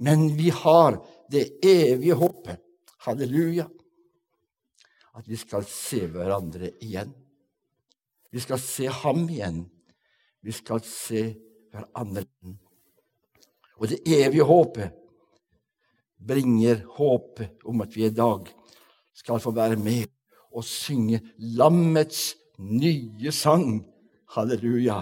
Men 0.00 0.30
vi 0.32 0.48
har 0.48 0.96
det 1.28 1.60
evige 1.60 2.16
håpet, 2.16 2.62
halleluja, 3.04 3.66
at 5.12 5.28
vi 5.28 5.36
skal 5.36 5.66
se 5.68 6.06
hverandre 6.08 6.72
igjen. 6.80 7.12
Vi 8.32 8.40
skal 8.40 8.62
se 8.64 8.88
ham 9.02 9.26
igjen. 9.28 9.60
Vi 10.40 10.56
skal 10.56 10.80
se 10.88 11.26
hverandre 11.68 12.24
igjen. 12.24 12.56
Og 13.80 13.88
det 13.88 14.00
evige 14.04 14.44
håpet 14.44 14.96
bringer 16.20 16.82
håp 16.98 17.40
om 17.64 17.80
at 17.80 17.96
vi 17.96 18.04
i 18.06 18.12
dag 18.12 18.48
skal 19.16 19.40
få 19.40 19.54
være 19.56 19.78
med 19.80 20.04
og 20.52 20.64
synge 20.66 21.22
lammets 21.56 22.34
nye 22.60 23.32
sang. 23.32 23.80
Halleluja. 24.30 25.00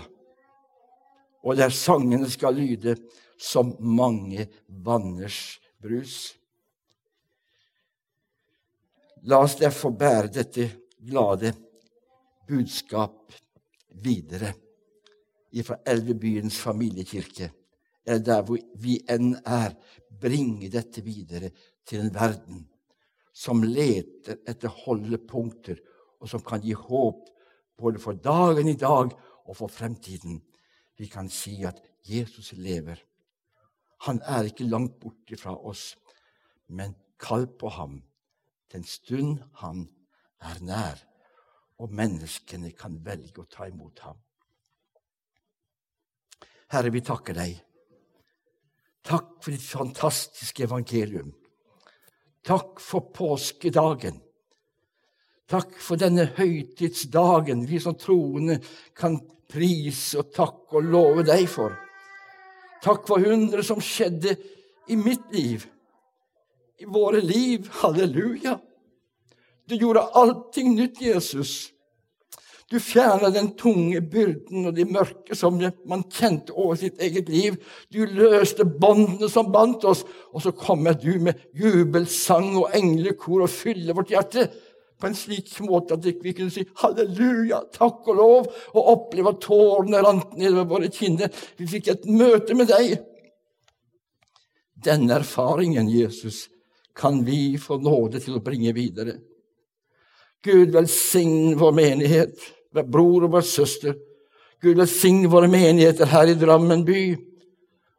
Og 1.45 1.57
der 1.59 1.73
sangene 1.75 2.31
skal 2.31 2.57
lyde 2.57 2.95
som 3.39 3.75
mange 3.81 4.47
vanners 4.69 5.59
brus. 5.83 6.35
La 9.29 9.43
oss 9.43 9.59
derfor 9.59 9.93
bære 9.99 10.31
dette 10.33 10.69
glade 11.03 11.53
budskap 12.49 13.35
videre 14.03 14.55
fra 15.65 15.79
Elvebyens 15.91 16.59
familiekirke, 16.61 17.51
eller 18.09 18.25
der 18.25 18.43
hvor 18.43 18.59
vi 18.81 18.97
enn 19.11 19.35
er, 19.45 19.77
bringe 20.19 20.71
dette 20.73 21.05
videre 21.05 21.53
til 21.87 22.01
en 22.03 22.15
verden 22.15 22.65
som 23.37 23.61
leter 23.63 24.41
etter 24.49 24.73
holdepunkter, 24.73 25.77
og 26.19 26.31
som 26.33 26.43
kan 26.43 26.65
gi 26.65 26.73
håp 26.75 27.29
både 27.79 28.01
for 28.03 28.19
dagen 28.19 28.73
i 28.73 28.79
dag 28.81 29.13
og 29.45 29.55
for 29.55 29.71
fremtiden. 29.71 30.41
Vi 30.99 31.07
kan 31.07 31.29
si 31.31 31.61
at 31.69 31.79
Jesus 32.09 32.55
lever. 32.57 32.99
Han 34.09 34.19
er 34.27 34.49
ikke 34.49 34.67
langt 34.67 34.99
borte 34.99 35.39
fra 35.39 35.55
oss, 35.55 35.93
men 36.67 36.97
kall 37.21 37.47
på 37.47 37.71
ham 37.77 38.01
den 38.73 38.85
stund 38.85 39.39
han 39.63 39.87
er 40.41 40.59
nær, 40.61 40.99
og 41.79 41.93
menneskene 41.95 42.73
kan 42.77 42.99
velge 43.05 43.43
å 43.43 43.49
ta 43.49 43.69
imot 43.69 44.03
ham. 44.05 44.19
Herre, 46.69 46.93
vi 46.93 47.01
takker 47.01 47.39
deg. 47.39 47.55
Takk 49.09 49.39
for 49.41 49.55
ditt 49.55 49.65
fantastiske 49.65 50.67
evangelium. 50.67 51.33
Takk 52.45 52.81
for 52.81 53.09
påskedagen. 53.15 54.21
Takk 55.49 55.73
for 55.81 55.97
denne 56.01 56.27
høytidsdagen 56.37 57.65
vi 57.69 57.81
som 57.81 57.97
troende 57.97 58.59
kan 58.97 59.17
prise 59.49 60.21
og 60.21 60.33
takke 60.37 60.77
og 60.77 60.91
love 60.93 61.25
deg 61.25 61.47
for. 61.49 61.73
Takk 62.85 63.09
for 63.09 63.25
hundre 63.25 63.65
som 63.65 63.81
skjedde 63.81 64.37
i 64.93 64.97
mitt 64.97 65.25
liv, 65.33 65.65
i 66.79 66.85
våre 66.85 67.23
liv. 67.25 67.67
Halleluja. 67.81 68.59
Du 69.69 69.75
gjorde 69.77 70.05
allting 70.17 70.75
nytt, 70.77 71.01
Jesus. 71.01 71.73
Du 72.69 72.77
fjerna 72.81 73.31
den 73.33 73.55
tunge 73.57 74.03
byrden 74.05 74.69
og 74.69 74.75
de 74.77 74.85
mørke 74.85 75.37
som 75.37 75.57
man 75.89 76.03
kjente 76.13 76.53
over 76.53 76.77
sitt 76.77 76.99
eget 77.01 77.31
liv. 77.33 77.55
Du 77.89 78.03
løste 78.05 78.67
båndene 78.69 79.31
som 79.33 79.49
bandt 79.53 79.87
oss, 79.89 80.03
og 80.37 80.45
så 80.45 80.53
kommer 80.53 80.99
du 81.01 81.15
med 81.25 81.39
jubelsang 81.57 82.51
og 82.61 82.75
englekor 82.77 83.47
og 83.47 83.53
fyller 83.53 83.97
vårt 83.97 84.13
hjerte 84.13 84.51
på 84.99 85.07
en 85.09 85.17
slik 85.17 85.49
måte 85.65 85.95
at 85.95 86.05
vi 86.05 86.35
kunne 86.35 86.53
si 86.53 86.65
halleluja, 86.83 87.63
takk 87.73 88.09
og 88.11 88.19
lov, 88.19 88.51
og 88.75 88.91
oppleve 88.93 89.33
at 89.33 89.41
tårene 89.47 90.03
rant 90.05 90.35
nedover 90.37 90.69
våre 90.75 90.91
kinner. 90.93 91.33
Vi 91.57 91.71
fikk 91.71 91.93
et 91.95 92.09
møte 92.11 92.57
med 92.59 92.69
deg. 92.69 92.99
Denne 94.85 95.21
erfaringen, 95.23 95.89
Jesus, 95.89 96.49
kan 96.99 97.23
vi 97.25 97.57
få 97.63 97.79
nåde 97.81 98.21
til 98.21 98.37
å 98.37 98.45
bringe 98.45 98.75
videre. 98.77 99.17
Gud 100.45 100.75
velsign 100.75 101.57
vår 101.59 101.75
menighet 101.75 102.49
bror 102.75 103.27
og 103.27 103.33
vår 103.37 103.47
søster. 103.47 103.97
Gud 104.63 104.79
velsigne 104.79 105.31
våre 105.31 105.49
menigheter 105.51 106.09
her 106.11 106.33
i 106.33 106.37
Drammen 106.39 106.85
by. 106.87 107.03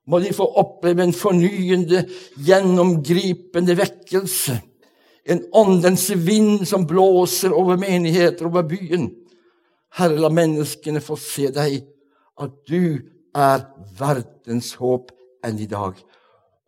Må 0.09 0.19
de 0.19 0.33
få 0.33 0.47
oppleve 0.59 1.05
en 1.05 1.13
fornyende, 1.13 2.03
gjennomgripende 2.35 3.75
vekkelse. 3.77 4.57
En 5.29 5.43
åndens 5.53 6.09
vind 6.09 6.65
som 6.67 6.87
blåser 6.89 7.53
over 7.53 7.77
menigheter 7.77 8.49
over 8.49 8.65
byen. 8.67 9.11
Herre, 9.97 10.17
la 10.17 10.29
menneskene 10.33 11.01
få 11.01 11.17
se 11.21 11.49
deg, 11.53 11.79
at 12.39 12.53
du 12.69 12.99
er 13.35 13.65
verdens 13.99 14.73
håp 14.81 15.13
enn 15.45 15.61
i 15.61 15.69
dag. 15.69 15.97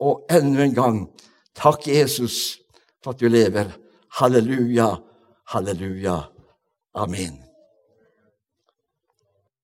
Og 0.02 0.26
enda 0.32 0.66
en 0.66 0.78
gang, 0.78 1.04
takk, 1.58 1.88
Jesus, 1.90 2.60
for 3.04 3.14
at 3.14 3.22
du 3.22 3.30
lever. 3.30 3.74
Halleluja, 4.20 4.96
halleluja. 5.54 6.20
Amen. 6.94 7.51